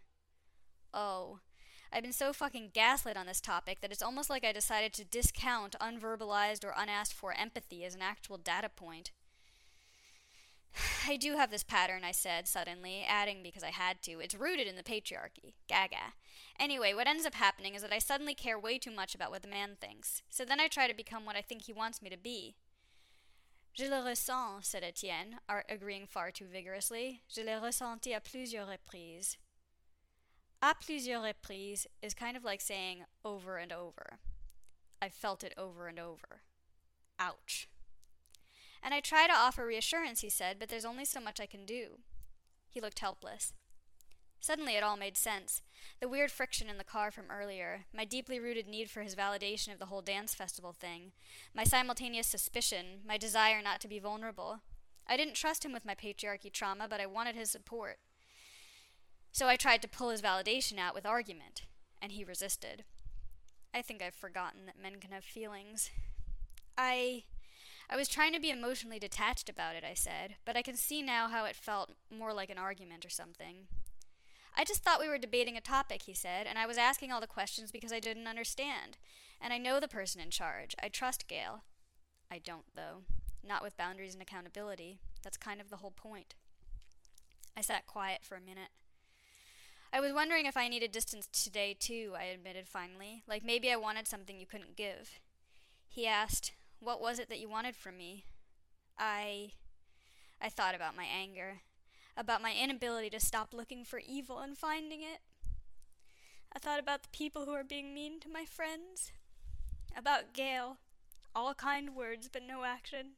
Oh. 0.94 1.40
I've 1.94 2.04
been 2.04 2.12
so 2.12 2.34
fucking 2.34 2.72
gaslit 2.74 3.16
on 3.16 3.26
this 3.26 3.40
topic 3.40 3.80
that 3.80 3.94
it's 3.94 4.02
almost 4.02 4.30
like 4.30 4.44
I 4.44 4.52
decided 4.52 4.92
to 4.94 5.06
discount 5.06 5.78
unverbalized 5.80 6.66
or 6.66 6.74
unasked 6.76 7.14
for 7.14 7.32
empathy 7.32 7.86
as 7.86 7.96
an 7.96 8.02
actual 8.02 8.38
data 8.38 8.68
point. 8.68 9.12
I 11.08 11.18
do 11.18 11.38
have 11.38 11.52
this 11.52 11.64
pattern, 11.64 12.04
I 12.04 12.12
said 12.12 12.48
suddenly, 12.48 13.04
adding 13.08 13.44
because 13.44 13.64
I 13.64 13.72
had 13.72 14.02
to. 14.04 14.20
It's 14.20 14.36
rooted 14.36 14.68
in 14.68 14.76
the 14.76 14.84
patriarchy. 14.84 15.54
Gaga. 15.68 16.14
Anyway, 16.60 16.94
what 16.94 17.08
ends 17.08 17.26
up 17.26 17.36
happening 17.36 17.76
is 17.76 17.82
that 17.82 17.94
I 17.94 18.00
suddenly 18.00 18.34
care 18.34 18.60
way 18.60 18.78
too 18.78 18.92
much 18.92 19.16
about 19.16 19.32
what 19.32 19.44
the 19.44 19.48
man 19.48 19.78
thinks. 19.80 20.24
So 20.30 20.44
then 20.44 20.60
I 20.60 20.68
try 20.68 20.88
to 20.88 20.94
become 20.94 21.26
what 21.26 21.36
I 21.36 21.42
think 21.42 21.64
he 21.64 21.74
wants 21.74 22.02
me 22.02 22.10
to 22.10 22.18
be. 22.18 22.56
Je 23.78 23.88
le 23.88 24.04
ressens, 24.04 24.66
said 24.66 24.84
Etienne, 24.84 25.38
agreeing 25.70 26.08
far 26.08 26.32
too 26.32 26.46
vigorously. 26.46 27.22
Je 27.28 27.44
l'ai 27.44 27.60
ressenti 27.62 28.12
à 28.12 28.24
plusieurs 28.24 28.68
reprises. 28.68 29.38
À 30.64 30.74
plusieurs 30.74 31.22
reprises 31.22 31.86
is 32.02 32.16
kind 32.16 32.36
of 32.36 32.44
like 32.44 32.60
saying 32.60 33.06
over 33.24 33.58
and 33.58 33.72
over. 33.72 34.18
I've 35.00 35.14
felt 35.14 35.44
it 35.44 35.54
over 35.56 35.88
and 35.88 36.00
over. 36.00 36.42
Ouch. 37.20 37.68
And 38.84 38.94
I 38.94 39.00
try 39.00 39.28
to 39.28 39.34
offer 39.34 39.66
reassurance, 39.66 40.22
he 40.22 40.30
said, 40.30 40.58
but 40.60 40.70
there's 40.70 40.86
only 40.86 41.06
so 41.06 41.20
much 41.20 41.40
I 41.40 41.46
can 41.46 41.66
do. 41.66 42.00
He 42.70 42.82
looked 42.82 43.00
helpless. 43.00 43.54
Suddenly 44.40 44.76
it 44.76 44.84
all 44.84 44.98
made 44.98 45.18
sense. 45.18 45.62
The 46.00 46.08
weird 46.08 46.32
friction 46.32 46.70
in 46.70 46.78
the 46.78 46.84
car 46.84 47.12
from 47.12 47.32
earlier, 47.32 47.86
my 47.94 48.06
deeply 48.06 48.40
rooted 48.40 48.68
need 48.68 48.90
for 48.90 49.02
his 49.02 49.16
validation 49.16 49.74
of 49.74 49.80
the 49.80 49.88
whole 49.88 50.02
dance 50.02 50.36
festival 50.36 50.74
thing, 50.74 51.12
my 51.56 51.64
simultaneous 51.64 52.28
suspicion, 52.28 53.02
my 53.06 53.18
desire 53.18 53.62
not 53.64 53.82
to 53.82 53.88
be 53.88 54.00
vulnerable. 54.00 54.60
I 55.08 55.18
didn't 55.18 55.34
trust 55.34 55.66
him 55.66 55.74
with 55.74 55.86
my 55.86 55.96
patriarchy 55.96 56.52
trauma, 56.52 56.88
but 56.88 57.02
I 57.02 57.08
wanted 57.08 57.36
his 57.36 57.50
support. 57.50 57.98
So 59.32 59.48
I 59.48 59.56
tried 59.56 59.82
to 59.82 59.88
pull 59.88 60.10
his 60.10 60.22
validation 60.22 60.78
out 60.78 60.94
with 60.94 61.06
argument, 61.06 61.64
and 62.02 62.12
he 62.12 62.24
resisted. 62.24 62.84
I 63.74 63.82
think 63.82 64.02
I've 64.02 64.16
forgotten 64.16 64.66
that 64.66 64.82
men 64.82 65.00
can 65.00 65.12
have 65.12 65.24
feelings. 65.24 65.90
I. 66.78 67.24
I 67.90 67.96
was 67.96 68.10
trying 68.10 68.34
to 68.34 68.40
be 68.40 68.50
emotionally 68.50 69.00
detached 69.00 69.50
about 69.50 69.76
it, 69.76 69.84
I 69.90 69.94
said, 69.94 70.36
but 70.46 70.58
I 70.58 70.62
can 70.62 70.76
see 70.76 71.02
now 71.02 71.30
how 71.30 71.46
it 71.46 71.56
felt 71.56 71.92
more 72.16 72.34
like 72.34 72.50
an 72.50 72.58
argument 72.58 73.06
or 73.06 73.10
something. 73.10 73.68
I 74.58 74.66
just 74.66 74.84
thought 74.84 75.00
we 75.00 75.08
were 75.08 75.18
debating 75.18 75.56
a 75.56 75.62
topic, 75.62 76.02
he 76.04 76.14
said, 76.14 76.48
and 76.48 76.58
I 76.58 76.66
was 76.66 76.78
asking 76.78 77.12
all 77.12 77.22
the 77.22 77.28
questions 77.28 77.72
because 77.72 77.94
I 77.94 78.00
didn't 78.00 78.28
understand. 78.28 78.98
And 79.40 79.54
I 79.54 79.58
know 79.58 79.80
the 79.80 79.88
person 79.88 80.20
in 80.20 80.32
charge. 80.32 80.76
I 80.82 80.90
trust 80.90 81.28
Gail. 81.28 81.64
I 82.32 82.40
don't, 82.40 82.66
though. 82.76 83.04
Not 83.48 83.64
with 83.64 83.78
boundaries 83.78 84.14
and 84.14 84.22
accountability. 84.22 85.00
That's 85.24 85.38
kind 85.38 85.62
of 85.62 85.70
the 85.70 85.78
whole 85.78 85.92
point. 85.92 86.34
I 87.56 87.62
sat 87.62 87.86
quiet 87.86 88.22
for 88.24 88.36
a 88.36 88.42
minute. 88.42 88.70
I 89.94 90.00
was 90.02 90.12
wondering 90.12 90.46
if 90.46 90.58
I 90.58 90.68
needed 90.68 90.92
distance 90.92 91.28
today, 91.28 91.76
too, 91.80 92.14
I 92.20 92.24
admitted 92.26 92.68
finally. 92.68 93.24
Like 93.28 93.46
maybe 93.46 93.72
I 93.72 93.78
wanted 93.78 94.08
something 94.08 94.38
you 94.38 94.46
couldn't 94.46 94.76
give. 94.76 95.20
He 95.88 96.06
asked, 96.06 96.52
what 96.80 97.02
was 97.02 97.20
it 97.20 97.30
that 97.30 97.40
you 97.40 97.50
wanted 97.50 97.76
from 97.76 97.98
me? 97.98 98.26
I. 98.98 99.52
I 100.40 100.50
thought 100.50 100.76
about 100.76 100.96
my 100.96 101.06
anger, 101.06 101.62
about 102.16 102.44
my 102.44 102.54
inability 102.54 103.10
to 103.10 103.20
stop 103.20 103.56
looking 103.56 103.84
for 103.84 104.00
evil 104.08 104.38
and 104.38 104.56
finding 104.56 105.02
it. 105.02 105.22
I 106.56 106.60
thought 106.60 106.80
about 106.80 107.02
the 107.02 107.10
people 107.10 107.46
who 107.46 107.54
are 107.54 107.64
being 107.64 107.94
mean 107.94 108.20
to 108.20 108.30
my 108.30 108.46
friends, 108.46 109.12
about 109.98 110.34
Gail, 110.34 110.78
all 111.34 111.56
kind 111.56 111.96
words 111.96 112.30
but 112.32 112.44
no 112.44 112.64
action. 112.64 113.14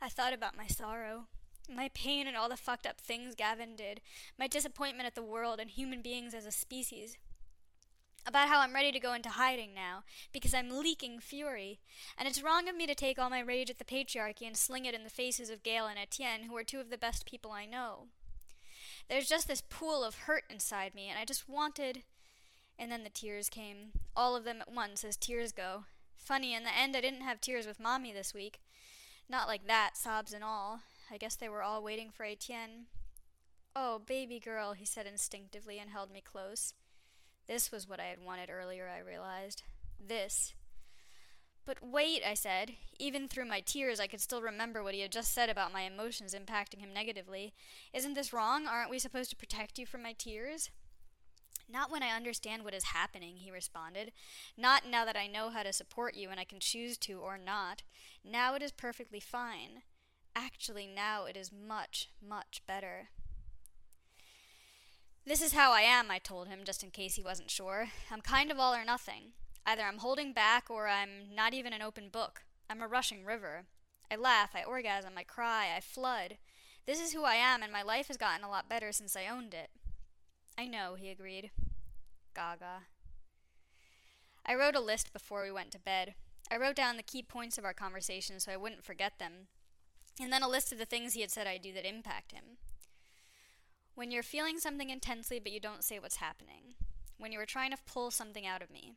I 0.00 0.08
thought 0.08 0.32
about 0.32 0.56
my 0.56 0.66
sorrow, 0.66 1.26
my 1.68 1.90
pain 1.92 2.26
and 2.26 2.36
all 2.36 2.48
the 2.48 2.56
fucked 2.56 2.86
up 2.86 2.98
things 2.98 3.34
Gavin 3.34 3.76
did, 3.76 4.00
my 4.38 4.46
disappointment 4.46 5.06
at 5.06 5.14
the 5.14 5.22
world 5.22 5.60
and 5.60 5.70
human 5.70 6.00
beings 6.00 6.32
as 6.32 6.46
a 6.46 6.52
species 6.52 7.16
about 8.26 8.48
how 8.48 8.60
I'm 8.60 8.74
ready 8.74 8.92
to 8.92 9.00
go 9.00 9.12
into 9.12 9.30
hiding 9.30 9.74
now, 9.74 10.04
because 10.32 10.54
I'm 10.54 10.70
leaking 10.70 11.20
fury, 11.20 11.80
and 12.18 12.28
it's 12.28 12.42
wrong 12.42 12.68
of 12.68 12.76
me 12.76 12.86
to 12.86 12.94
take 12.94 13.18
all 13.18 13.30
my 13.30 13.40
rage 13.40 13.70
at 13.70 13.78
the 13.78 13.84
patriarchy 13.84 14.46
and 14.46 14.56
sling 14.56 14.84
it 14.84 14.94
in 14.94 15.04
the 15.04 15.10
faces 15.10 15.50
of 15.50 15.62
Gail 15.62 15.86
and 15.86 15.98
Etienne, 15.98 16.44
who 16.44 16.56
are 16.56 16.64
two 16.64 16.80
of 16.80 16.90
the 16.90 16.98
best 16.98 17.26
people 17.26 17.50
I 17.50 17.66
know. 17.66 18.06
There's 19.08 19.28
just 19.28 19.48
this 19.48 19.62
pool 19.62 20.04
of 20.04 20.20
hurt 20.20 20.44
inside 20.48 20.94
me, 20.94 21.08
and 21.08 21.18
I 21.18 21.24
just 21.24 21.48
wanted. 21.48 22.02
And 22.78 22.90
then 22.90 23.02
the 23.02 23.10
tears 23.10 23.48
came, 23.48 23.92
all 24.16 24.36
of 24.36 24.44
them 24.44 24.60
at 24.60 24.72
once, 24.72 25.04
as 25.04 25.16
tears 25.16 25.52
go. 25.52 25.84
Funny, 26.16 26.54
in 26.54 26.62
the 26.62 26.76
end, 26.76 26.96
I 26.96 27.00
didn't 27.00 27.22
have 27.22 27.40
tears 27.40 27.66
with 27.66 27.80
Mommy 27.80 28.12
this 28.12 28.32
week. 28.32 28.60
Not 29.28 29.48
like 29.48 29.66
that, 29.66 29.96
sobs 29.96 30.32
and 30.32 30.44
all. 30.44 30.80
I 31.10 31.16
guess 31.16 31.34
they 31.34 31.48
were 31.48 31.62
all 31.62 31.82
waiting 31.82 32.10
for 32.10 32.24
Etienne. 32.24 32.86
Oh, 33.74 34.00
baby 34.04 34.38
girl, 34.38 34.72
he 34.72 34.84
said 34.84 35.06
instinctively 35.06 35.78
and 35.78 35.90
held 35.90 36.10
me 36.10 36.20
close. 36.20 36.74
This 37.50 37.72
was 37.72 37.88
what 37.88 37.98
I 37.98 38.04
had 38.04 38.24
wanted 38.24 38.48
earlier, 38.48 38.88
I 38.88 39.00
realized. 39.00 39.64
This. 39.98 40.54
But 41.66 41.78
wait, 41.82 42.22
I 42.24 42.34
said. 42.34 42.74
Even 43.00 43.26
through 43.26 43.46
my 43.46 43.58
tears, 43.58 43.98
I 43.98 44.06
could 44.06 44.20
still 44.20 44.40
remember 44.40 44.84
what 44.84 44.94
he 44.94 45.00
had 45.00 45.10
just 45.10 45.34
said 45.34 45.50
about 45.50 45.72
my 45.72 45.80
emotions 45.80 46.32
impacting 46.32 46.78
him 46.78 46.94
negatively. 46.94 47.52
Isn't 47.92 48.14
this 48.14 48.32
wrong? 48.32 48.68
Aren't 48.68 48.88
we 48.88 49.00
supposed 49.00 49.30
to 49.30 49.36
protect 49.36 49.80
you 49.80 49.84
from 49.84 50.00
my 50.00 50.12
tears? 50.12 50.70
Not 51.68 51.90
when 51.90 52.04
I 52.04 52.14
understand 52.14 52.62
what 52.62 52.72
is 52.72 52.84
happening, 52.84 53.38
he 53.38 53.50
responded. 53.50 54.12
Not 54.56 54.86
now 54.88 55.04
that 55.04 55.16
I 55.16 55.26
know 55.26 55.50
how 55.50 55.64
to 55.64 55.72
support 55.72 56.14
you 56.14 56.30
and 56.30 56.38
I 56.38 56.44
can 56.44 56.60
choose 56.60 56.96
to 56.98 57.14
or 57.14 57.36
not. 57.36 57.82
Now 58.24 58.54
it 58.54 58.62
is 58.62 58.70
perfectly 58.70 59.18
fine. 59.18 59.82
Actually, 60.36 60.86
now 60.86 61.24
it 61.24 61.36
is 61.36 61.50
much, 61.50 62.10
much 62.24 62.62
better. 62.68 63.08
This 65.26 65.42
is 65.42 65.52
how 65.52 65.72
I 65.72 65.82
am, 65.82 66.10
I 66.10 66.18
told 66.18 66.48
him, 66.48 66.60
just 66.64 66.82
in 66.82 66.90
case 66.90 67.14
he 67.14 67.22
wasn't 67.22 67.50
sure. 67.50 67.88
I'm 68.10 68.20
kind 68.20 68.50
of 68.50 68.58
all 68.58 68.74
or 68.74 68.84
nothing. 68.84 69.32
Either 69.66 69.82
I'm 69.82 69.98
holding 69.98 70.32
back 70.32 70.70
or 70.70 70.88
I'm 70.88 71.34
not 71.34 71.54
even 71.54 71.72
an 71.72 71.82
open 71.82 72.08
book. 72.08 72.42
I'm 72.68 72.82
a 72.82 72.88
rushing 72.88 73.24
river. 73.24 73.66
I 74.10 74.16
laugh, 74.16 74.50
I 74.54 74.64
orgasm, 74.64 75.12
I 75.16 75.22
cry, 75.22 75.68
I 75.76 75.80
flood. 75.80 76.38
This 76.86 77.00
is 77.00 77.12
who 77.12 77.24
I 77.24 77.34
am, 77.34 77.62
and 77.62 77.70
my 77.70 77.82
life 77.82 78.08
has 78.08 78.16
gotten 78.16 78.44
a 78.44 78.48
lot 78.48 78.68
better 78.68 78.90
since 78.92 79.14
I 79.14 79.26
owned 79.26 79.54
it. 79.54 79.70
I 80.58 80.66
know, 80.66 80.96
he 80.98 81.10
agreed. 81.10 81.50
Gaga. 82.34 82.86
I 84.44 84.54
wrote 84.54 84.74
a 84.74 84.80
list 84.80 85.12
before 85.12 85.44
we 85.44 85.52
went 85.52 85.70
to 85.72 85.78
bed. 85.78 86.14
I 86.50 86.56
wrote 86.56 86.74
down 86.74 86.96
the 86.96 87.02
key 87.02 87.22
points 87.22 87.58
of 87.58 87.64
our 87.64 87.74
conversation 87.74 88.40
so 88.40 88.50
I 88.50 88.56
wouldn't 88.56 88.84
forget 88.84 89.18
them, 89.18 89.48
and 90.20 90.32
then 90.32 90.42
a 90.42 90.48
list 90.48 90.72
of 90.72 90.78
the 90.78 90.86
things 90.86 91.12
he 91.12 91.20
had 91.20 91.30
said 91.30 91.46
I'd 91.46 91.62
do 91.62 91.72
that 91.74 91.88
impact 91.88 92.32
him. 92.32 92.56
When 93.94 94.10
you're 94.10 94.22
feeling 94.22 94.58
something 94.58 94.90
intensely 94.90 95.38
but 95.38 95.52
you 95.52 95.60
don't 95.60 95.84
say 95.84 95.98
what's 95.98 96.16
happening. 96.16 96.74
When 97.18 97.32
you 97.32 97.38
were 97.38 97.46
trying 97.46 97.70
to 97.70 97.78
pull 97.86 98.10
something 98.10 98.46
out 98.46 98.62
of 98.62 98.70
me. 98.70 98.94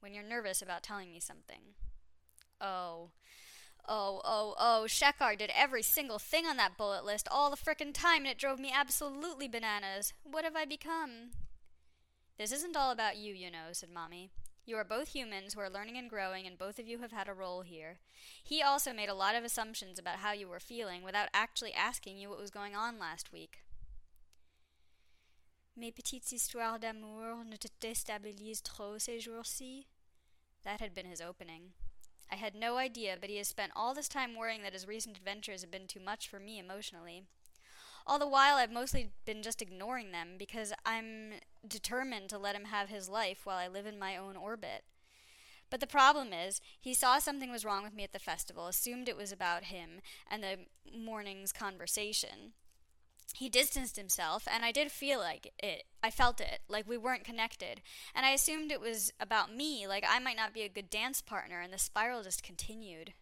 When 0.00 0.14
you're 0.14 0.24
nervous 0.24 0.62
about 0.62 0.82
telling 0.82 1.10
me 1.10 1.20
something. 1.20 1.74
Oh. 2.60 3.10
Oh, 3.88 4.20
oh, 4.24 4.54
oh, 4.58 4.84
Shekhar 4.88 5.38
did 5.38 5.52
every 5.54 5.82
single 5.82 6.18
thing 6.18 6.44
on 6.44 6.56
that 6.56 6.76
bullet 6.76 7.04
list 7.04 7.28
all 7.30 7.50
the 7.50 7.56
frickin' 7.56 7.92
time, 7.92 8.22
and 8.22 8.26
it 8.26 8.38
drove 8.38 8.58
me 8.58 8.72
absolutely 8.74 9.46
bananas. 9.46 10.12
What 10.24 10.44
have 10.44 10.56
I 10.56 10.64
become? 10.64 11.30
This 12.36 12.50
isn't 12.50 12.76
all 12.76 12.90
about 12.90 13.16
you, 13.16 13.32
you 13.32 13.50
know, 13.50 13.68
said 13.72 13.90
Mommy. 13.90 14.30
You 14.64 14.76
are 14.76 14.84
both 14.84 15.14
humans 15.14 15.54
who 15.54 15.60
are 15.60 15.70
learning 15.70 15.96
and 15.96 16.10
growing, 16.10 16.46
and 16.46 16.58
both 16.58 16.80
of 16.80 16.88
you 16.88 16.98
have 16.98 17.12
had 17.12 17.28
a 17.28 17.32
role 17.32 17.62
here. 17.62 17.98
He 18.42 18.60
also 18.60 18.92
made 18.92 19.08
a 19.08 19.14
lot 19.14 19.36
of 19.36 19.44
assumptions 19.44 19.96
about 19.96 20.16
how 20.16 20.32
you 20.32 20.48
were 20.48 20.58
feeling 20.58 21.04
without 21.04 21.28
actually 21.32 21.72
asking 21.72 22.18
you 22.18 22.28
what 22.28 22.40
was 22.40 22.50
going 22.50 22.74
on 22.74 22.98
last 22.98 23.32
week. 23.32 23.60
Mes 25.78 25.90
petites 25.90 26.32
histoires 26.32 26.78
d'amour 26.78 27.44
ne 27.44 27.56
te 27.56 27.68
déstabilisent 27.82 28.62
trop 28.62 28.98
ces 28.98 29.20
jours-ci? 29.20 29.86
That 30.64 30.80
had 30.80 30.94
been 30.94 31.04
his 31.04 31.20
opening. 31.20 31.72
I 32.32 32.36
had 32.36 32.54
no 32.54 32.78
idea, 32.78 33.18
but 33.20 33.28
he 33.28 33.36
has 33.36 33.48
spent 33.48 33.72
all 33.76 33.92
this 33.92 34.08
time 34.08 34.34
worrying 34.34 34.62
that 34.62 34.72
his 34.72 34.88
recent 34.88 35.18
adventures 35.18 35.60
have 35.60 35.70
been 35.70 35.86
too 35.86 36.00
much 36.00 36.30
for 36.30 36.40
me 36.40 36.58
emotionally. 36.58 37.24
All 38.06 38.18
the 38.18 38.26
while, 38.26 38.56
I've 38.56 38.72
mostly 38.72 39.10
been 39.26 39.42
just 39.42 39.60
ignoring 39.60 40.12
them 40.12 40.36
because 40.38 40.72
I'm 40.86 41.34
determined 41.68 42.30
to 42.30 42.38
let 42.38 42.56
him 42.56 42.64
have 42.64 42.88
his 42.88 43.10
life 43.10 43.44
while 43.44 43.58
I 43.58 43.68
live 43.68 43.84
in 43.84 43.98
my 43.98 44.16
own 44.16 44.34
orbit. 44.34 44.82
But 45.68 45.80
the 45.80 45.86
problem 45.86 46.32
is, 46.32 46.62
he 46.80 46.94
saw 46.94 47.18
something 47.18 47.50
was 47.50 47.66
wrong 47.66 47.84
with 47.84 47.92
me 47.92 48.02
at 48.04 48.14
the 48.14 48.18
festival, 48.18 48.66
assumed 48.66 49.10
it 49.10 49.16
was 49.16 49.30
about 49.30 49.64
him 49.64 50.00
and 50.30 50.42
the 50.42 50.58
morning's 50.90 51.52
conversation 51.52 52.54
he 53.34 53.48
distanced 53.48 53.96
himself 53.96 54.46
and 54.50 54.64
i 54.64 54.72
did 54.72 54.90
feel 54.90 55.18
like 55.18 55.52
it 55.58 55.84
i 56.02 56.10
felt 56.10 56.40
it 56.40 56.60
like 56.68 56.88
we 56.88 56.96
weren't 56.96 57.24
connected. 57.24 57.80
And 58.14 58.24
i 58.24 58.30
assumed 58.30 58.70
it 58.70 58.80
was 58.80 59.12
about 59.20 59.54
me 59.54 59.86
like 59.86 60.04
i 60.08 60.18
might 60.18 60.36
not 60.36 60.54
be 60.54 60.62
a 60.62 60.68
good 60.68 60.90
dance 60.90 61.20
partner 61.20 61.60
and 61.60 61.72
the 61.72 61.78
spiral 61.78 62.22
just 62.22 62.42
continued. 62.42 63.12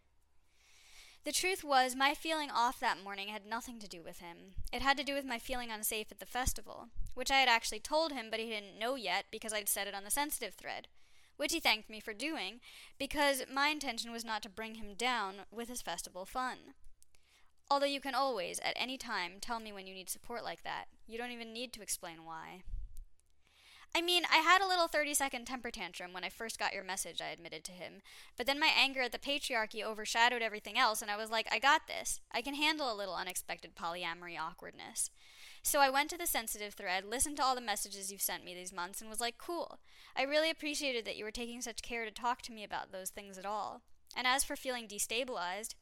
The 1.25 1.33
truth 1.33 1.65
was 1.65 1.97
my 1.97 2.13
feeling 2.13 2.51
off 2.51 2.79
that 2.81 3.03
morning 3.03 3.29
had 3.29 3.47
nothing 3.47 3.79
to 3.79 3.89
do 3.89 4.03
with 4.03 4.19
him. 4.19 4.57
It 4.75 4.83
had 4.83 4.99
to 4.99 5.05
do 5.05 5.15
with 5.15 5.25
my 5.25 5.39
feeling 5.39 5.71
unsafe 5.71 6.13
at 6.13 6.21
the 6.21 6.27
festival 6.27 6.89
which 7.15 7.31
i 7.31 7.39
had 7.39 7.49
actually 7.49 7.81
told 7.81 8.13
him 8.13 8.27
but 8.31 8.41
he 8.41 8.47
didn't 8.47 8.79
know 8.79 8.97
yet 8.97 9.27
because 9.31 9.53
i'd 9.53 9.69
said 9.69 9.87
it 9.87 9.95
on 9.95 10.05
the 10.05 10.11
sensitive 10.11 10.55
thread 10.55 10.89
which 11.37 11.53
he 11.53 11.61
thanked 11.61 11.91
me 11.91 11.99
for 11.99 12.13
doing 12.13 12.61
because 12.99 13.43
my 13.53 13.69
intention 13.69 14.13
was 14.13 14.25
not 14.25 14.43
to 14.43 14.49
bring 14.49 14.77
him 14.77 14.95
down 14.95 15.37
with 15.51 15.69
his 15.69 15.83
festival 15.83 16.25
fun 16.25 16.75
Although 17.71 17.87
you 17.87 18.01
can 18.01 18.15
always, 18.15 18.59
at 18.61 18.75
any 18.77 18.99
time, 18.99 19.33
tell 19.41 19.59
me 19.59 19.73
when 19.73 19.87
you 19.87 19.95
need 19.95 20.11
support 20.11 20.45
like 20.45 20.63
that. 20.65 20.85
You 21.07 21.19
don't 21.19 21.33
even 21.33 21.53
need 21.53 21.73
to 21.75 21.83
explain 21.83 22.25
why. 22.25 22.63
I 23.97 24.03
mean, 24.03 24.25
I 24.31 24.39
had 24.39 24.61
a 24.61 24.67
little 24.67 24.89
30 24.89 25.15
second 25.15 25.47
temper 25.47 25.71
tantrum 25.71 26.13
when 26.13 26.25
I 26.25 26.29
first 26.29 26.59
got 26.59 26.75
your 26.75 26.83
message, 26.83 27.23
I 27.23 27.29
admitted 27.29 27.63
to 27.65 27.73
him. 27.73 28.03
But 28.37 28.47
then 28.47 28.59
my 28.59 28.71
anger 28.77 29.03
at 29.03 29.13
the 29.13 29.19
patriarchy 29.19 29.85
overshadowed 29.85 30.43
everything 30.43 30.77
else, 30.77 31.01
and 31.01 31.13
I 31.13 31.17
was 31.17 31.31
like, 31.31 31.47
I 31.53 31.61
got 31.61 31.87
this. 31.87 32.21
I 32.33 32.43
can 32.43 32.55
handle 32.55 32.93
a 32.93 32.97
little 32.97 33.15
unexpected 33.15 33.77
polyamory 33.77 34.37
awkwardness. 34.39 35.11
So 35.63 35.79
I 35.79 35.91
went 35.91 36.11
to 36.11 36.19
the 36.19 36.27
sensitive 36.27 36.75
thread, 36.75 37.05
listened 37.05 37.37
to 37.37 37.45
all 37.45 37.55
the 37.55 37.61
messages 37.61 38.11
you've 38.11 38.21
sent 38.21 38.45
me 38.45 38.53
these 38.53 38.73
months, 38.73 39.01
and 39.01 39.09
was 39.09 39.21
like, 39.21 39.39
cool. 39.39 39.79
I 40.17 40.23
really 40.23 40.51
appreciated 40.51 41.05
that 41.05 41.17
you 41.17 41.25
were 41.25 41.31
taking 41.31 41.63
such 41.63 41.81
care 41.81 42.05
to 42.05 42.11
talk 42.11 42.43
to 42.43 42.53
me 42.53 42.65
about 42.65 42.91
those 42.91 43.11
things 43.11 43.39
at 43.39 43.47
all. 43.47 43.83
And 44.17 44.27
as 44.27 44.43
for 44.43 44.57
feeling 44.57 44.89
destabilized, 44.89 45.75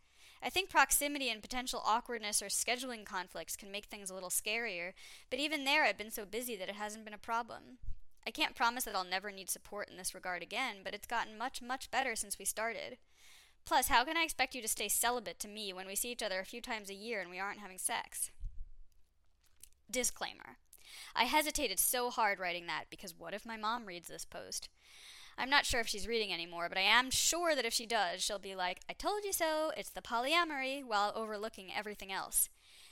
I 0.45 0.51
think 0.51 0.71
proximity 0.71 1.31
and 1.31 1.41
potential 1.41 1.83
awkwardness 1.87 2.43
or 2.43 2.47
scheduling 2.47 3.05
conflicts 3.05 3.57
can 3.57 3.71
make 3.71 3.85
things 3.85 4.11
a 4.11 4.15
little 4.15 4.29
scarier, 4.29 4.93
but 5.31 5.39
even 5.39 5.65
there 5.65 5.85
I've 5.85 5.99
been 5.99 6.11
so 6.11 6.25
busy 6.25 6.57
that 6.57 6.69
it 6.69 6.75
hasn't 6.75 7.05
been 7.05 7.15
a 7.15 7.19
problem. 7.19 7.79
I 8.27 8.33
can't 8.33 8.57
promise 8.57 8.85
that 8.85 8.97
I'll 8.97 9.05
never 9.05 9.31
need 9.31 9.49
support 9.49 9.89
in 9.89 9.97
this 9.97 10.15
regard 10.15 10.43
again, 10.43 10.77
but 10.83 10.95
it's 10.95 11.07
gotten 11.07 11.39
much, 11.39 11.63
much 11.63 11.91
better 11.91 12.17
since 12.17 12.39
we 12.39 12.45
started. 12.45 12.99
Plus, 13.65 13.87
how 13.89 14.05
can 14.05 14.17
I 14.17 14.25
expect 14.25 14.55
you 14.57 14.63
to 14.63 14.69
stay 14.69 14.89
celibate 14.89 15.39
to 15.41 15.49
me 15.49 15.73
when 15.73 15.87
we 15.87 15.95
see 15.95 16.11
each 16.11 16.23
other 16.23 16.41
a 16.41 16.45
few 16.45 16.61
times 16.61 16.91
a 16.91 16.95
year 16.95 17.21
and 17.21 17.31
we 17.31 17.39
aren't 17.39 17.61
having 17.61 17.79
sex? 17.79 18.31
Disclaimer. 19.91 20.57
I 21.15 21.25
hesitated 21.25 21.79
so 21.79 22.11
hard 22.11 22.41
writing 22.41 22.67
that 22.67 22.85
because 22.91 23.15
what 23.17 23.35
if 23.35 23.47
my 23.47 23.57
mom 23.57 23.87
reads 23.87 24.09
this 24.09 24.25
post? 24.25 24.69
I'm 25.39 25.51
not 25.51 25.67
sure 25.67 25.81
if 25.81 25.89
she's 25.89 26.07
reading 26.07 26.33
anymore, 26.33 26.69
but 26.69 26.79
I 26.79 26.83
am 26.83 27.11
sure 27.11 27.55
that 27.55 27.65
if 27.65 27.73
she 27.73 27.87
does, 27.87 28.23
she'll 28.23 28.39
be 28.39 28.55
like, 28.55 28.81
I 28.89 28.93
told 28.93 29.25
you 29.25 29.33
so, 29.33 29.73
it's 29.77 29.91
the 29.91 30.03
polyamory, 30.03 30.85
while 30.85 31.13
overlooking 31.15 31.71
everything 31.75 32.13
else. 32.13 32.49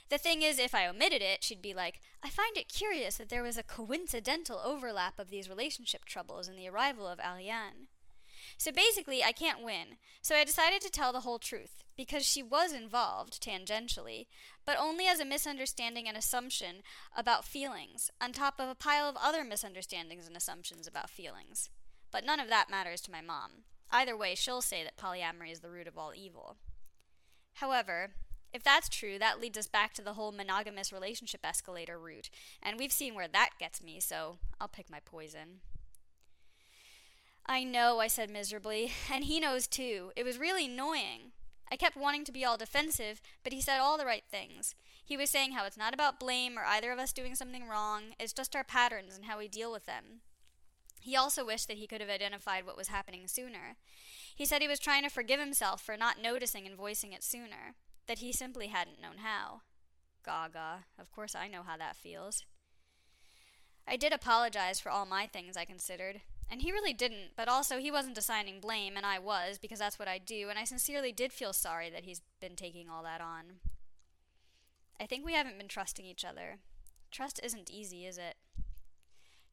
The 0.09 0.17
thing 0.17 0.41
is, 0.41 0.59
if 0.59 0.75
I 0.75 0.87
omitted 0.87 1.21
it, 1.21 1.43
she'd 1.43 1.61
be 1.61 1.73
like, 1.73 2.01
I 2.21 2.29
find 2.29 2.57
it 2.57 2.67
curious 2.67 3.15
that 3.15 3.29
there 3.29 3.43
was 3.43 3.57
a 3.57 3.63
coincidental 3.63 4.59
overlap 4.63 5.17
of 5.19 5.29
these 5.29 5.49
relationship 5.49 6.03
troubles 6.03 6.49
in 6.49 6.57
the 6.57 6.67
arrival 6.67 7.07
of 7.07 7.19
Aliane. 7.19 7.87
So 8.57 8.71
basically, 8.71 9.23
I 9.23 9.31
can't 9.31 9.63
win. 9.63 9.97
So 10.21 10.35
I 10.35 10.43
decided 10.43 10.81
to 10.81 10.89
tell 10.89 11.13
the 11.13 11.21
whole 11.21 11.39
truth, 11.39 11.83
because 11.95 12.25
she 12.25 12.43
was 12.43 12.73
involved, 12.73 13.41
tangentially, 13.41 14.25
but 14.65 14.77
only 14.77 15.07
as 15.07 15.19
a 15.19 15.25
misunderstanding 15.25 16.07
and 16.07 16.17
assumption 16.17 16.83
about 17.15 17.45
feelings, 17.45 18.11
on 18.19 18.33
top 18.33 18.59
of 18.59 18.67
a 18.67 18.75
pile 18.75 19.07
of 19.07 19.15
other 19.15 19.43
misunderstandings 19.43 20.27
and 20.27 20.35
assumptions 20.35 20.87
about 20.87 21.09
feelings. 21.09 21.69
But 22.11 22.25
none 22.25 22.39
of 22.39 22.49
that 22.49 22.69
matters 22.69 23.01
to 23.01 23.11
my 23.11 23.21
mom. 23.21 23.63
Either 23.91 24.15
way, 24.15 24.35
she'll 24.35 24.61
say 24.61 24.83
that 24.83 24.97
polyamory 24.97 25.51
is 25.51 25.59
the 25.59 25.69
root 25.69 25.87
of 25.87 25.97
all 25.97 26.13
evil. 26.15 26.57
However, 27.55 28.11
if 28.53 28.63
that's 28.63 28.89
true, 28.89 29.17
that 29.19 29.39
leads 29.39 29.57
us 29.57 29.67
back 29.67 29.93
to 29.93 30.01
the 30.01 30.13
whole 30.13 30.31
monogamous 30.31 30.91
relationship 30.91 31.41
escalator 31.45 31.97
route, 31.97 32.29
and 32.61 32.77
we've 32.77 32.91
seen 32.91 33.15
where 33.15 33.27
that 33.27 33.51
gets 33.59 33.81
me, 33.81 33.99
so 33.99 34.37
I'll 34.59 34.67
pick 34.67 34.89
my 34.89 34.99
poison. 35.03 35.61
I 37.45 37.63
know, 37.63 37.99
I 37.99 38.07
said 38.07 38.29
miserably, 38.29 38.91
and 39.11 39.25
he 39.25 39.39
knows 39.39 39.67
too. 39.67 40.11
It 40.15 40.25
was 40.25 40.37
really 40.37 40.65
annoying. 40.65 41.31
I 41.71 41.77
kept 41.77 41.95
wanting 41.95 42.25
to 42.25 42.31
be 42.33 42.43
all 42.43 42.57
defensive, 42.57 43.21
but 43.43 43.53
he 43.53 43.61
said 43.61 43.79
all 43.79 43.97
the 43.97 44.05
right 44.05 44.23
things. 44.29 44.75
He 45.03 45.15
was 45.15 45.29
saying 45.29 45.53
how 45.53 45.65
it's 45.65 45.77
not 45.77 45.93
about 45.93 46.19
blame 46.19 46.57
or 46.57 46.63
either 46.65 46.91
of 46.91 46.99
us 46.99 47.13
doing 47.13 47.35
something 47.35 47.67
wrong, 47.67 48.15
it's 48.19 48.33
just 48.33 48.55
our 48.55 48.63
patterns 48.63 49.15
and 49.15 49.25
how 49.25 49.37
we 49.37 49.47
deal 49.47 49.71
with 49.71 49.85
them. 49.85 50.21
He 51.01 51.15
also 51.15 51.43
wished 51.43 51.67
that 51.67 51.77
he 51.77 51.87
could 51.87 51.99
have 51.99 52.09
identified 52.09 52.65
what 52.65 52.77
was 52.77 52.89
happening 52.89 53.27
sooner. 53.27 53.75
He 54.35 54.45
said 54.45 54.61
he 54.61 54.67
was 54.67 54.79
trying 54.79 55.03
to 55.03 55.09
forgive 55.09 55.39
himself 55.39 55.81
for 55.81 55.97
not 55.97 56.21
noticing 56.21 56.67
and 56.67 56.77
voicing 56.77 57.11
it 57.11 57.23
sooner, 57.23 57.75
that 58.07 58.19
he 58.19 58.31
simply 58.31 58.67
hadn't 58.67 59.01
known 59.01 59.17
how. 59.23 59.61
Gaga. 60.23 60.85
Of 60.99 61.11
course 61.11 61.35
I 61.35 61.47
know 61.47 61.63
how 61.63 61.75
that 61.77 61.95
feels. 61.95 62.45
I 63.87 63.97
did 63.97 64.13
apologize 64.13 64.79
for 64.79 64.89
all 64.89 65.05
my 65.07 65.25
things 65.25 65.57
I 65.57 65.65
considered, 65.65 66.21
and 66.49 66.61
he 66.61 66.71
really 66.71 66.93
didn't, 66.93 67.31
but 67.35 67.47
also 67.47 67.79
he 67.79 67.89
wasn't 67.89 68.17
assigning 68.17 68.59
blame, 68.59 68.95
and 68.95 69.05
I 69.05 69.17
was, 69.17 69.57
because 69.57 69.79
that's 69.79 69.97
what 69.97 70.07
I 70.07 70.19
do, 70.19 70.49
and 70.49 70.59
I 70.59 70.65
sincerely 70.65 71.11
did 71.11 71.33
feel 71.33 71.51
sorry 71.51 71.89
that 71.89 72.05
he's 72.05 72.21
been 72.39 72.55
taking 72.55 72.89
all 72.89 73.01
that 73.03 73.21
on. 73.21 73.59
I 74.99 75.07
think 75.07 75.25
we 75.25 75.33
haven't 75.33 75.57
been 75.57 75.67
trusting 75.67 76.05
each 76.05 76.23
other. 76.23 76.59
Trust 77.09 77.39
isn't 77.43 77.71
easy, 77.71 78.05
is 78.05 78.19
it? 78.19 78.35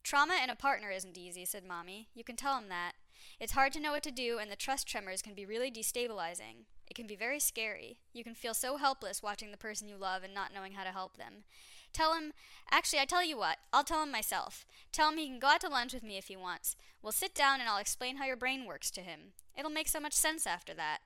Trauma 0.08 0.40
in 0.42 0.48
a 0.48 0.56
partner 0.56 0.90
isn't 0.90 1.18
easy, 1.18 1.44
said 1.44 1.66
Mommy. 1.66 2.08
You 2.14 2.24
can 2.24 2.34
tell 2.34 2.56
him 2.56 2.70
that. 2.70 2.92
It's 3.38 3.52
hard 3.52 3.74
to 3.74 3.78
know 3.78 3.92
what 3.92 4.02
to 4.04 4.10
do, 4.10 4.38
and 4.38 4.50
the 4.50 4.56
trust 4.56 4.88
tremors 4.88 5.20
can 5.20 5.34
be 5.34 5.44
really 5.44 5.70
destabilizing. 5.70 6.64
It 6.86 6.94
can 6.94 7.06
be 7.06 7.14
very 7.14 7.38
scary. 7.38 7.98
You 8.14 8.24
can 8.24 8.34
feel 8.34 8.54
so 8.54 8.78
helpless 8.78 9.22
watching 9.22 9.50
the 9.50 9.58
person 9.58 9.86
you 9.86 9.98
love 9.98 10.24
and 10.24 10.32
not 10.32 10.54
knowing 10.54 10.72
how 10.72 10.84
to 10.84 10.92
help 10.92 11.18
them. 11.18 11.44
Tell 11.92 12.14
him, 12.14 12.32
actually, 12.70 13.00
I 13.00 13.04
tell 13.04 13.22
you 13.22 13.36
what, 13.36 13.58
I'll 13.70 13.84
tell 13.84 14.02
him 14.02 14.10
myself. 14.10 14.64
Tell 14.92 15.10
him 15.10 15.18
he 15.18 15.26
can 15.26 15.38
go 15.38 15.48
out 15.48 15.60
to 15.60 15.68
lunch 15.68 15.92
with 15.92 16.02
me 16.02 16.16
if 16.16 16.28
he 16.28 16.38
wants. 16.38 16.74
We'll 17.02 17.12
sit 17.12 17.34
down 17.34 17.60
and 17.60 17.68
I'll 17.68 17.76
explain 17.76 18.16
how 18.16 18.24
your 18.24 18.34
brain 18.34 18.64
works 18.64 18.90
to 18.92 19.02
him. 19.02 19.32
It'll 19.58 19.70
make 19.70 19.88
so 19.88 20.00
much 20.00 20.14
sense 20.14 20.46
after 20.46 20.72
that. 20.72 21.00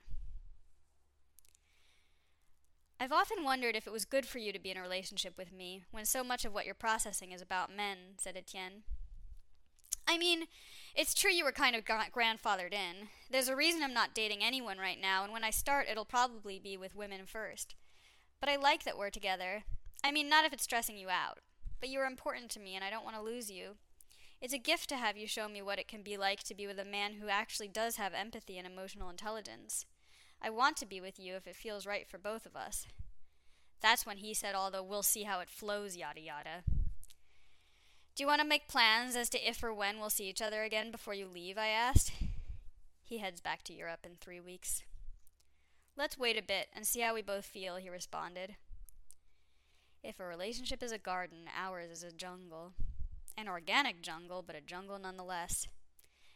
I've 3.02 3.10
often 3.10 3.42
wondered 3.42 3.74
if 3.74 3.88
it 3.88 3.92
was 3.92 4.04
good 4.04 4.26
for 4.26 4.38
you 4.38 4.52
to 4.52 4.60
be 4.60 4.70
in 4.70 4.76
a 4.76 4.80
relationship 4.80 5.36
with 5.36 5.52
me 5.52 5.82
when 5.90 6.04
so 6.04 6.22
much 6.22 6.44
of 6.44 6.54
what 6.54 6.66
you're 6.66 6.72
processing 6.72 7.32
is 7.32 7.42
about 7.42 7.74
men, 7.74 7.98
said 8.16 8.36
Etienne. 8.36 8.84
I 10.06 10.16
mean, 10.16 10.44
it's 10.94 11.12
true 11.12 11.32
you 11.32 11.42
were 11.42 11.50
kind 11.50 11.74
of 11.74 11.84
grandfathered 11.84 12.72
in. 12.72 13.08
There's 13.28 13.48
a 13.48 13.56
reason 13.56 13.82
I'm 13.82 13.92
not 13.92 14.14
dating 14.14 14.44
anyone 14.44 14.78
right 14.78 15.00
now, 15.02 15.24
and 15.24 15.32
when 15.32 15.42
I 15.42 15.50
start, 15.50 15.88
it'll 15.90 16.04
probably 16.04 16.60
be 16.60 16.76
with 16.76 16.94
women 16.94 17.22
first. 17.26 17.74
But 18.38 18.48
I 18.48 18.54
like 18.54 18.84
that 18.84 18.96
we're 18.96 19.10
together. 19.10 19.64
I 20.04 20.12
mean, 20.12 20.28
not 20.28 20.44
if 20.44 20.52
it's 20.52 20.62
stressing 20.62 20.96
you 20.96 21.08
out. 21.08 21.40
But 21.80 21.88
you 21.88 21.98
are 21.98 22.06
important 22.06 22.52
to 22.52 22.60
me, 22.60 22.76
and 22.76 22.84
I 22.84 22.90
don't 22.90 23.04
want 23.04 23.16
to 23.16 23.22
lose 23.22 23.50
you. 23.50 23.78
It's 24.40 24.54
a 24.54 24.58
gift 24.58 24.88
to 24.90 24.96
have 24.96 25.16
you 25.16 25.26
show 25.26 25.48
me 25.48 25.60
what 25.60 25.80
it 25.80 25.88
can 25.88 26.04
be 26.04 26.16
like 26.16 26.44
to 26.44 26.54
be 26.54 26.68
with 26.68 26.78
a 26.78 26.84
man 26.84 27.14
who 27.14 27.28
actually 27.28 27.66
does 27.66 27.96
have 27.96 28.14
empathy 28.14 28.58
and 28.58 28.66
emotional 28.66 29.10
intelligence. 29.10 29.86
I 30.44 30.50
want 30.50 30.76
to 30.78 30.86
be 30.86 31.00
with 31.00 31.20
you 31.20 31.36
if 31.36 31.46
it 31.46 31.54
feels 31.54 31.86
right 31.86 32.08
for 32.08 32.18
both 32.18 32.46
of 32.46 32.56
us. 32.56 32.86
That's 33.80 34.04
when 34.04 34.16
he 34.18 34.34
said 34.34 34.54
all 34.54 34.70
the 34.70 34.82
we'll 34.82 35.04
see 35.04 35.22
how 35.22 35.38
it 35.38 35.48
flows 35.48 35.96
yada 35.96 36.20
yada. 36.20 36.64
Do 38.14 38.22
you 38.22 38.26
want 38.26 38.40
to 38.40 38.46
make 38.46 38.68
plans 38.68 39.14
as 39.14 39.28
to 39.30 39.48
if 39.48 39.62
or 39.62 39.72
when 39.72 39.98
we'll 39.98 40.10
see 40.10 40.28
each 40.28 40.42
other 40.42 40.64
again 40.64 40.90
before 40.90 41.14
you 41.14 41.26
leave? 41.26 41.56
I 41.56 41.68
asked. 41.68 42.12
He 43.02 43.18
heads 43.18 43.40
back 43.40 43.62
to 43.64 43.72
Europe 43.72 44.00
in 44.04 44.16
three 44.16 44.40
weeks. 44.40 44.82
Let's 45.96 46.18
wait 46.18 46.38
a 46.38 46.42
bit 46.42 46.68
and 46.74 46.86
see 46.86 47.00
how 47.00 47.14
we 47.14 47.22
both 47.22 47.44
feel, 47.44 47.76
he 47.76 47.88
responded. 47.88 48.56
If 50.02 50.18
a 50.18 50.24
relationship 50.24 50.82
is 50.82 50.92
a 50.92 50.98
garden, 50.98 51.44
ours 51.56 51.90
is 51.90 52.02
a 52.02 52.10
jungle. 52.10 52.72
An 53.36 53.48
organic 53.48 54.02
jungle, 54.02 54.42
but 54.44 54.56
a 54.56 54.60
jungle 54.60 54.98
nonetheless. 54.98 55.68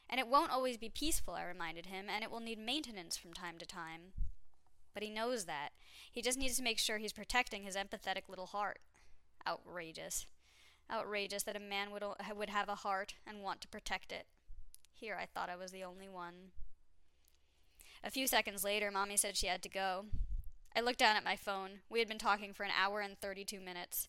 And 0.09 0.21
it 0.21 0.29
won't 0.29 0.53
always 0.53 0.77
be 0.77 0.89
peaceful, 0.89 1.35
I 1.35 1.45
reminded 1.45 1.87
him, 1.87 2.07
and 2.09 2.23
it 2.23 2.31
will 2.31 2.41
need 2.41 2.59
maintenance 2.59 3.17
from 3.17 3.33
time 3.33 3.59
to 3.59 3.67
time. 3.67 4.13
But 4.95 5.03
he 5.03 5.11
knows 5.11 5.45
that. 5.45 5.71
He 6.11 6.23
just 6.23 6.39
needs 6.39 6.57
to 6.57 6.63
make 6.63 6.79
sure 6.79 6.99
he's 6.99 7.13
protecting 7.13 7.65
his 7.65 7.77
empathetic 7.77 8.29
little 8.29 8.47
heart. 8.47 8.79
Outrageous. 9.47 10.27
Outrageous 10.91 11.43
that 11.43 11.57
a 11.57 11.61
man 11.61 11.91
would, 11.91 12.05
would 12.37 12.51
have 12.51 12.69
a 12.69 12.77
heart 12.77 13.15
and 13.27 13.43
want 13.43 13.61
to 13.61 13.69
protect 13.69 14.13
it. 14.13 14.27
Here 14.95 15.19
I 15.21 15.27
thought 15.27 15.51
I 15.51 15.57
was 15.57 15.73
the 15.73 15.85
only 15.85 16.09
one. 16.09 16.53
A 18.03 18.11
few 18.11 18.27
seconds 18.27 18.65
later, 18.65 18.91
Mommy 18.91 19.17
said 19.17 19.37
she 19.37 19.49
had 19.49 19.63
to 19.63 19.69
go. 19.69 20.07
I 20.75 20.81
looked 20.81 20.99
down 20.99 21.17
at 21.17 21.25
my 21.25 21.37
phone. 21.37 21.81
We 21.91 21.99
had 21.99 22.09
been 22.09 22.19
talking 22.19 22.53
for 22.53 22.63
an 22.63 22.71
hour 22.79 23.01
and 23.01 23.19
32 23.19 23.61
minutes. 23.61 24.09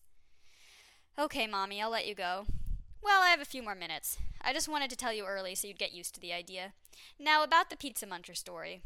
Okay, 1.17 1.47
Mommy, 1.47 1.81
I'll 1.81 1.89
let 1.89 2.05
you 2.05 2.13
go. 2.13 2.45
Well, 3.01 3.21
I 3.21 3.29
have 3.29 3.41
a 3.41 3.45
few 3.45 3.63
more 3.63 3.75
minutes. 3.75 4.17
I 4.41 4.53
just 4.53 4.67
wanted 4.67 4.89
to 4.89 4.95
tell 4.95 5.13
you 5.13 5.25
early 5.25 5.55
so 5.55 5.67
you'd 5.67 5.79
get 5.79 5.93
used 5.93 6.13
to 6.15 6.21
the 6.21 6.33
idea. 6.33 6.73
Now, 7.19 7.43
about 7.43 7.69
the 7.69 7.77
pizza 7.77 8.05
muncher 8.05 8.35
story. 8.35 8.81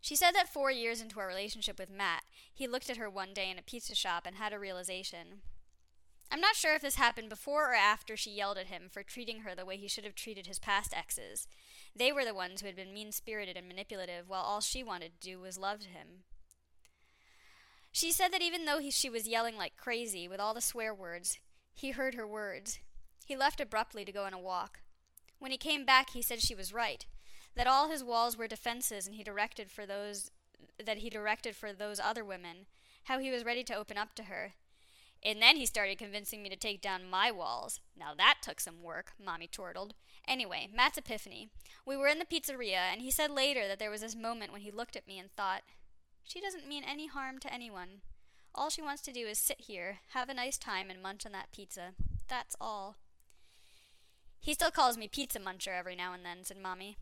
She 0.00 0.14
said 0.14 0.32
that 0.32 0.52
four 0.52 0.70
years 0.70 1.00
into 1.00 1.18
our 1.18 1.26
relationship 1.26 1.78
with 1.78 1.90
Matt, 1.90 2.22
he 2.52 2.68
looked 2.68 2.90
at 2.90 2.96
her 2.96 3.10
one 3.10 3.34
day 3.34 3.50
in 3.50 3.58
a 3.58 3.62
pizza 3.62 3.94
shop 3.94 4.24
and 4.26 4.36
had 4.36 4.52
a 4.52 4.58
realization. 4.58 5.42
I'm 6.30 6.40
not 6.40 6.56
sure 6.56 6.74
if 6.74 6.82
this 6.82 6.96
happened 6.96 7.28
before 7.28 7.70
or 7.70 7.74
after 7.74 8.16
she 8.16 8.30
yelled 8.30 8.58
at 8.58 8.66
him 8.66 8.84
for 8.90 9.02
treating 9.02 9.40
her 9.40 9.54
the 9.54 9.64
way 9.64 9.76
he 9.76 9.88
should 9.88 10.04
have 10.04 10.14
treated 10.14 10.46
his 10.46 10.58
past 10.58 10.96
exes. 10.96 11.46
They 11.94 12.12
were 12.12 12.24
the 12.24 12.34
ones 12.34 12.60
who 12.60 12.66
had 12.66 12.76
been 12.76 12.92
mean 12.92 13.12
spirited 13.12 13.56
and 13.56 13.68
manipulative, 13.68 14.28
while 14.28 14.42
all 14.42 14.60
she 14.60 14.82
wanted 14.82 15.12
to 15.20 15.28
do 15.28 15.40
was 15.40 15.58
love 15.58 15.82
him. 15.82 16.24
She 17.92 18.12
said 18.12 18.32
that 18.32 18.42
even 18.42 18.64
though 18.64 18.78
he, 18.78 18.90
she 18.90 19.08
was 19.08 19.26
yelling 19.26 19.56
like 19.56 19.76
crazy, 19.76 20.28
with 20.28 20.40
all 20.40 20.52
the 20.52 20.60
swear 20.60 20.92
words, 20.92 21.38
he 21.76 21.90
heard 21.90 22.14
her 22.14 22.26
words. 22.26 22.80
He 23.24 23.36
left 23.36 23.60
abruptly 23.60 24.04
to 24.04 24.12
go 24.12 24.24
on 24.24 24.32
a 24.32 24.38
walk. 24.38 24.80
When 25.38 25.50
he 25.50 25.58
came 25.58 25.84
back, 25.84 26.10
he 26.10 26.22
said 26.22 26.40
she 26.40 26.54
was 26.54 26.72
right, 26.72 27.06
that 27.54 27.66
all 27.66 27.90
his 27.90 28.02
walls 28.02 28.36
were 28.36 28.48
defenses 28.48 29.06
and 29.06 29.14
he 29.14 29.22
directed 29.22 29.70
for 29.70 29.86
those 29.86 30.30
that 30.82 30.98
he 30.98 31.10
directed 31.10 31.54
for 31.54 31.72
those 31.72 32.00
other 32.00 32.24
women, 32.24 32.66
how 33.04 33.18
he 33.18 33.30
was 33.30 33.44
ready 33.44 33.62
to 33.64 33.74
open 33.74 33.96
up 33.96 34.14
to 34.14 34.24
her, 34.24 34.54
and 35.22 35.40
then 35.40 35.56
he 35.56 35.66
started 35.66 35.98
convincing 35.98 36.42
me 36.42 36.48
to 36.48 36.56
take 36.56 36.80
down 36.80 37.08
my 37.08 37.30
walls. 37.30 37.80
Now 37.98 38.14
that 38.16 38.38
took 38.42 38.60
some 38.60 38.82
work, 38.82 39.12
Mommy 39.22 39.46
chortled. 39.46 39.94
Anyway, 40.26 40.68
Matt's 40.74 40.98
epiphany. 40.98 41.48
We 41.84 41.96
were 41.96 42.08
in 42.08 42.18
the 42.18 42.24
pizzeria, 42.24 42.92
and 42.92 43.00
he 43.00 43.10
said 43.10 43.30
later 43.30 43.66
that 43.68 43.78
there 43.78 43.90
was 43.90 44.00
this 44.00 44.16
moment 44.16 44.52
when 44.52 44.62
he 44.62 44.70
looked 44.70 44.96
at 44.96 45.06
me 45.06 45.18
and 45.18 45.30
thought, 45.30 45.62
She 46.22 46.40
doesn't 46.40 46.68
mean 46.68 46.84
any 46.84 47.06
harm 47.06 47.38
to 47.40 47.52
anyone. 47.52 48.02
All 48.56 48.70
she 48.70 48.80
wants 48.80 49.02
to 49.02 49.12
do 49.12 49.26
is 49.26 49.38
sit 49.38 49.60
here, 49.60 49.98
have 50.14 50.30
a 50.30 50.34
nice 50.34 50.56
time, 50.56 50.88
and 50.88 51.02
munch 51.02 51.26
on 51.26 51.32
that 51.32 51.52
pizza. 51.52 51.92
That's 52.26 52.56
all. 52.58 52.96
He 54.40 54.54
still 54.54 54.70
calls 54.70 54.96
me 54.96 55.08
pizza 55.08 55.38
muncher 55.38 55.78
every 55.78 55.94
now 55.94 56.14
and 56.14 56.24
then, 56.24 56.38
said 56.42 56.56
Mommy. 56.56 56.96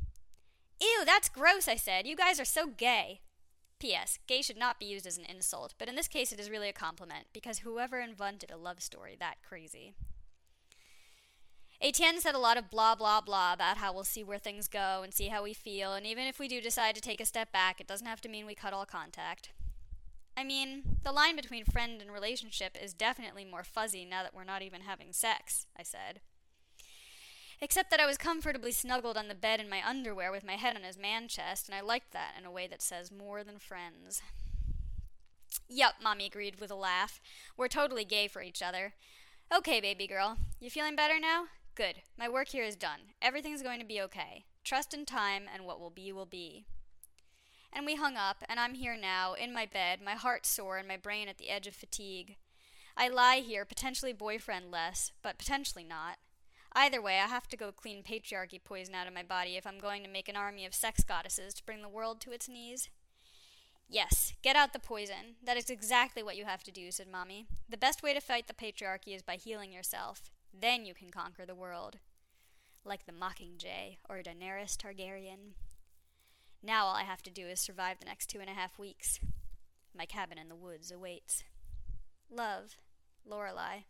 Ew, 0.81 1.05
that's 1.07 1.29
gross, 1.29 1.69
I 1.69 1.77
said. 1.77 2.07
You 2.07 2.17
guys 2.17 2.41
are 2.41 2.45
so 2.45 2.67
gay. 2.67 3.21
P.S. 3.79 4.19
Gay 4.27 4.43
should 4.43 4.57
not 4.57 4.81
be 4.81 4.87
used 4.87 5.07
as 5.07 5.19
an 5.19 5.25
insult, 5.25 5.75
but 5.79 5.89
in 5.89 5.95
this 5.95 6.09
case 6.09 6.33
it 6.33 6.41
is 6.41 6.51
really 6.51 6.69
a 6.69 6.73
compliment, 6.73 7.27
because 7.33 7.59
whoever 7.61 8.01
invented 8.01 8.51
a 8.51 8.57
love 8.57 8.81
story 8.83 9.17
that 9.21 9.37
crazy? 9.47 9.95
Etienne 11.81 12.21
said 12.21 12.35
a 12.35 12.39
lot 12.39 12.57
of 12.57 12.71
blah 12.71 12.95
blah 12.95 13.21
blah 13.21 13.53
about 13.53 13.77
how 13.77 13.93
we'll 13.93 14.05
see 14.05 14.25
where 14.25 14.39
things 14.39 14.69
go 14.69 15.03
and 15.03 15.13
see 15.13 15.29
how 15.29 15.43
we 15.43 15.53
feel, 15.53 15.93
and 15.93 16.07
even 16.07 16.27
if 16.27 16.39
we 16.39 16.49
do 16.49 16.61
decide 16.61 16.95
to 16.95 17.01
take 17.01 17.21
a 17.21 17.27
step 17.27 17.53
back, 17.53 17.81
it 17.81 17.87
doesn't 17.87 18.07
have 18.07 18.21
to 18.23 18.29
mean 18.29 18.47
we 18.47 18.55
cut 18.55 18.73
all 18.73 18.87
contact. 18.87 19.51
I 20.37 20.45
mean, 20.45 20.99
the 21.03 21.13
line 21.13 21.37
between 21.37 21.65
friend 21.65 22.01
and 22.01 22.13
relationship 22.13 22.77
is 22.81 22.93
definitely 22.93 23.45
more 23.45 23.65
fuzzy 23.65 24.05
now 24.05 24.23
that 24.23 24.35
we're 24.35 24.45
not 24.45 24.63
even 24.63 24.83
having 24.83 25.13
sex, 25.13 25.67
I 25.79 25.83
said 25.83 26.21
except 27.61 27.91
that 27.91 28.01
I 28.01 28.07
was 28.07 28.19
comfortably 28.19 28.73
snuggled 28.73 29.17
on 29.17 29.29
the 29.29 29.35
bed 29.35 29.61
in 29.61 29.69
my 29.71 29.87
underwear 29.87 30.31
with 30.31 30.45
my 30.45 30.55
head 30.55 30.77
on 30.77 30.83
his 30.83 30.99
man 30.99 31.29
chest, 31.29 31.67
and 31.67 31.75
I 31.75 31.81
liked 31.81 32.13
that 32.13 32.35
in 32.39 32.45
a 32.45 32.51
way 32.51 32.67
that 32.67 32.83
says 32.83 33.11
more 33.11 33.43
than 33.43 33.59
friends. 33.59 34.23
Yup, 35.69 35.95
Mommy 36.03 36.27
agreed 36.27 36.61
with 36.61 36.71
a 36.71 36.75
laugh. 36.77 37.21
We're 37.57 37.69
totally 37.69 38.05
gay 38.05 38.29
for 38.29 38.43
each 38.43 38.63
other. 38.63 38.95
Okay, 39.55 39.81
baby 39.81 40.07
girl. 40.07 40.37
You 40.61 40.69
feeling 40.69 40.97
better 40.97 41.19
now? 41.19 41.47
Good. 41.75 42.03
My 42.19 42.29
work 42.29 42.49
here 42.49 42.65
is 42.65 42.77
done. 42.77 43.01
Everything's 43.23 43.63
going 43.63 43.81
to 43.81 43.87
be 43.87 44.01
okay. 44.03 44.45
Trust 44.63 44.93
in 44.93 45.07
time, 45.07 45.45
and 45.53 45.65
what 45.65 45.81
will 45.81 45.91
be, 45.91 46.13
will 46.13 46.27
be. 46.27 46.67
And 47.75 47.85
we 47.85 47.97
hung 47.97 48.17
up, 48.17 48.45
and 48.49 48.61
I'm 48.61 48.75
here 48.75 48.97
now, 48.97 49.35
in 49.35 49.53
my 49.53 49.67
bed, 49.67 49.99
my 50.01 50.15
heart 50.15 50.47
sore 50.47 50.79
and 50.79 50.87
my 50.87 50.97
brain 50.97 51.27
at 51.27 51.39
the 51.39 51.51
edge 51.51 51.67
of 51.67 51.75
fatigue. 51.75 52.37
I 52.97 53.09
lie 53.09 53.43
here, 53.45 53.65
potentially 53.65 54.15
boyfriendless, 54.15 55.11
but 55.23 55.39
potentially 55.39 55.83
not. 55.83 56.19
Either 56.77 57.03
way, 57.03 57.19
I 57.19 57.27
have 57.27 57.49
to 57.49 57.57
go 57.57 57.73
clean 57.73 58.05
patriarchy 58.05 58.63
poison 58.63 58.95
out 58.95 59.09
of 59.09 59.15
my 59.15 59.25
body 59.25 59.57
if 59.57 59.67
I'm 59.67 59.81
going 59.81 60.05
to 60.05 60.09
make 60.09 60.29
an 60.29 60.37
army 60.37 60.65
of 60.65 60.75
sex 60.75 61.03
goddesses 61.03 61.53
to 61.55 61.65
bring 61.65 61.83
the 61.83 61.89
world 61.89 62.21
to 62.21 62.31
its 62.31 62.49
knees. 62.49 62.91
Yes, 63.89 64.33
get 64.43 64.57
out 64.57 64.73
the 64.73 64.79
poison. 64.79 65.37
That 65.45 65.57
is 65.57 65.69
exactly 65.69 66.23
what 66.23 66.37
you 66.37 66.45
have 66.45 66.63
to 66.65 66.73
do, 66.73 66.93
said 66.93 67.09
Mommy. 67.11 67.47
The 67.69 67.77
best 67.77 68.03
way 68.03 68.15
to 68.15 68.21
fight 68.21 68.47
the 68.47 68.55
patriarchy 68.55 69.15
is 69.15 69.23
by 69.23 69.37
healing 69.37 69.73
yourself. 69.73 70.31
Then 70.53 70.85
you 70.85 70.95
can 70.95 71.11
conquer 71.11 71.45
the 71.45 71.55
world. 71.55 71.99
Like 72.85 73.07
the 73.07 73.13
Mockingjay 73.13 73.99
or 74.09 74.19
Daenerys 74.19 74.77
Targaryen. 74.77 75.55
Now 76.65 76.87
all 76.87 76.95
I 76.95 77.03
have 77.03 77.23
to 77.25 77.31
do 77.31 77.47
is 77.47 77.61
survive 77.61 77.99
the 78.01 78.07
next 78.07 78.31
two 78.31 78.41
and 78.41 78.49
a 78.49 78.55
half 78.55 78.79
weeks. 78.79 79.21
My 79.97 80.07
cabin 80.07 80.39
in 80.39 80.49
the 80.49 80.55
woods 80.55 80.91
awaits. 80.91 81.45
Love, 82.31 82.77
Lorelei. 83.27 83.81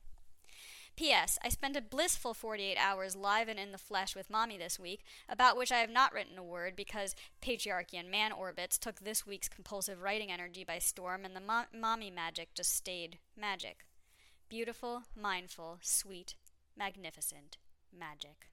P.S. 0.96 1.38
I 1.42 1.48
spent 1.48 1.76
a 1.76 1.80
blissful 1.80 2.34
48 2.34 2.76
hours 2.76 3.14
live 3.14 3.48
and 3.48 3.58
in 3.58 3.72
the 3.72 3.78
flesh 3.78 4.16
with 4.16 4.30
Mommy 4.30 4.58
this 4.58 4.78
week, 4.78 5.04
about 5.28 5.56
which 5.56 5.72
I 5.72 5.78
have 5.78 5.90
not 5.90 6.12
written 6.12 6.36
a 6.36 6.42
word 6.42 6.74
because 6.76 7.14
patriarchy 7.40 7.94
and 7.94 8.10
man 8.10 8.32
orbits 8.32 8.76
took 8.76 9.00
this 9.00 9.26
week's 9.26 9.48
compulsive 9.48 10.02
writing 10.02 10.30
energy 10.30 10.64
by 10.64 10.78
storm, 10.78 11.24
and 11.24 11.34
the 11.34 11.40
mo- 11.40 11.64
Mommy 11.72 12.10
magic 12.10 12.54
just 12.54 12.74
stayed 12.74 13.18
magic. 13.36 13.84
Beautiful, 14.48 15.02
mindful, 15.20 15.78
sweet, 15.80 16.34
magnificent 16.76 17.56
magic. 17.96 18.50